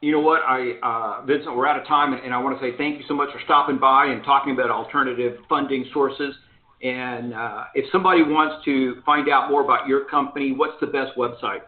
You 0.02 0.10
know 0.10 0.20
what, 0.20 0.42
I 0.42 0.72
uh, 0.82 1.24
Vincent, 1.24 1.56
we're 1.56 1.68
out 1.68 1.80
of 1.80 1.86
time, 1.86 2.12
and, 2.12 2.24
and, 2.24 2.34
I 2.34 2.42
want 2.42 2.58
to 2.58 2.64
say 2.64 2.76
thank 2.76 2.98
you 2.98 3.04
so 3.06 3.14
much 3.14 3.28
for 3.32 3.40
stopping 3.44 3.78
by 3.78 4.06
and 4.06 4.24
talking 4.24 4.52
about 4.52 4.68
alternative 4.68 5.38
funding 5.48 5.88
sources. 5.92 6.34
And 6.82 7.32
uh, 7.32 7.66
if 7.76 7.84
somebody 7.92 8.24
wants 8.24 8.64
to 8.64 9.00
find 9.06 9.28
out 9.28 9.48
more 9.48 9.62
about 9.62 9.86
your 9.86 10.06
company, 10.06 10.50
what's 10.50 10.74
the 10.80 10.88
best 10.88 11.16
website? 11.16 11.60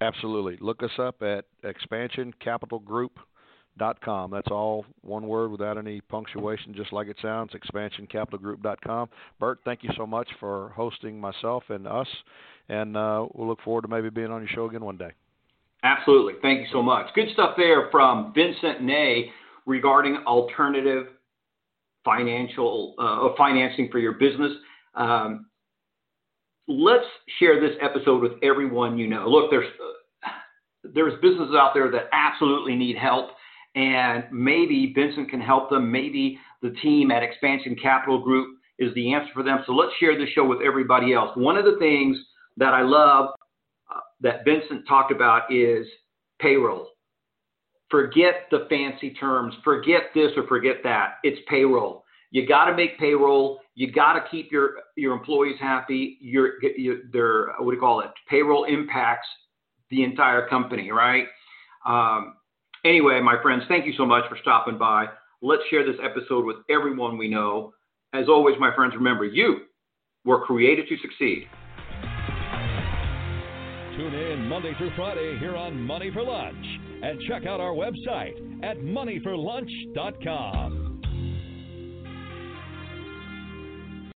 Absolutely. 0.00 0.56
Look 0.60 0.84
us 0.84 0.92
up 1.00 1.20
at 1.22 1.46
expansioncapitalgroup.com. 1.64 4.30
That's 4.30 4.52
all 4.52 4.86
one 5.00 5.26
word 5.26 5.50
without 5.50 5.78
any 5.78 6.00
punctuation, 6.02 6.74
just 6.74 6.92
like 6.92 7.08
it 7.08 7.16
sounds. 7.20 7.50
Expansioncapitalgroup.com. 7.54 9.08
Bert, 9.40 9.58
thank 9.64 9.82
you 9.82 9.90
so 9.96 10.06
much 10.06 10.28
for 10.38 10.68
hosting 10.76 11.20
myself 11.20 11.64
and 11.70 11.88
us, 11.88 12.06
and 12.68 12.96
uh, 12.96 13.26
we'll 13.34 13.48
look 13.48 13.62
forward 13.62 13.82
to 13.82 13.88
maybe 13.88 14.10
being 14.10 14.30
on 14.30 14.42
your 14.42 14.50
show 14.54 14.66
again 14.66 14.84
one 14.84 14.96
day. 14.96 15.10
Absolutely. 15.84 16.34
Thank 16.42 16.60
you 16.60 16.66
so 16.72 16.82
much. 16.82 17.06
Good 17.14 17.28
stuff 17.32 17.54
there 17.56 17.88
from 17.90 18.32
Vincent 18.34 18.82
Ney 18.82 19.30
regarding 19.66 20.16
alternative 20.26 21.06
financial 22.04 22.94
uh, 22.98 23.28
financing 23.36 23.88
for 23.90 23.98
your 23.98 24.12
business. 24.12 24.52
Um, 24.94 25.46
let's 26.66 27.04
share 27.38 27.60
this 27.60 27.76
episode 27.80 28.22
with 28.22 28.32
everyone 28.42 28.98
you 28.98 29.06
know. 29.06 29.28
Look, 29.28 29.50
there's 29.50 29.68
uh, 29.82 30.28
there's 30.94 31.14
businesses 31.20 31.54
out 31.54 31.72
there 31.74 31.90
that 31.90 32.08
absolutely 32.12 32.74
need 32.74 32.96
help, 32.96 33.30
and 33.74 34.24
maybe 34.32 34.92
Vincent 34.94 35.30
can 35.30 35.40
help 35.40 35.70
them. 35.70 35.92
Maybe 35.92 36.38
the 36.62 36.70
team 36.82 37.10
at 37.10 37.22
Expansion 37.22 37.76
Capital 37.80 38.20
Group 38.20 38.58
is 38.78 38.92
the 38.94 39.12
answer 39.12 39.30
for 39.34 39.42
them. 39.42 39.58
So 39.66 39.72
let's 39.72 39.92
share 40.00 40.18
this 40.18 40.28
show 40.30 40.44
with 40.46 40.58
everybody 40.64 41.12
else. 41.12 41.30
One 41.36 41.56
of 41.56 41.64
the 41.64 41.76
things 41.78 42.16
that 42.56 42.74
I 42.74 42.82
love 42.82 43.30
that 44.20 44.44
Vincent 44.44 44.86
talked 44.88 45.12
about 45.12 45.52
is 45.52 45.86
payroll. 46.40 46.88
Forget 47.90 48.46
the 48.50 48.66
fancy 48.68 49.14
terms, 49.14 49.54
forget 49.64 50.02
this 50.14 50.30
or 50.36 50.46
forget 50.46 50.76
that. 50.84 51.14
It's 51.22 51.40
payroll. 51.48 52.04
You 52.30 52.46
got 52.46 52.66
to 52.66 52.76
make 52.76 52.98
payroll. 52.98 53.60
You 53.74 53.90
got 53.90 54.14
to 54.14 54.24
keep 54.30 54.52
your 54.52 54.74
your 54.96 55.14
employees 55.14 55.56
happy. 55.60 56.18
Your, 56.20 56.62
your 56.76 56.96
their 57.12 57.54
what 57.58 57.70
do 57.70 57.76
you 57.76 57.80
call 57.80 58.00
it? 58.00 58.10
Payroll 58.28 58.64
impacts 58.64 59.28
the 59.90 60.04
entire 60.04 60.46
company, 60.48 60.90
right? 60.90 61.24
Um, 61.86 62.34
anyway, 62.84 63.20
my 63.20 63.40
friends, 63.40 63.62
thank 63.68 63.86
you 63.86 63.94
so 63.96 64.04
much 64.04 64.24
for 64.28 64.36
stopping 64.42 64.76
by. 64.76 65.06
Let's 65.40 65.62
share 65.70 65.86
this 65.86 66.00
episode 66.02 66.44
with 66.44 66.56
everyone 66.68 67.16
we 67.16 67.28
know. 67.28 67.72
As 68.12 68.28
always, 68.28 68.56
my 68.58 68.74
friends, 68.74 68.94
remember 68.94 69.24
you 69.24 69.60
were 70.24 70.44
created 70.44 70.88
to 70.88 70.96
succeed. 70.98 71.48
Tune 73.98 74.14
in 74.14 74.48
Monday 74.48 74.72
through 74.78 74.92
Friday 74.94 75.36
here 75.40 75.56
on 75.56 75.82
Money 75.82 76.12
for 76.12 76.22
Lunch 76.22 76.64
and 77.02 77.20
check 77.22 77.46
out 77.46 77.58
our 77.58 77.72
website 77.72 78.36
at 78.62 78.78
moneyforlunch.com. 78.78 80.87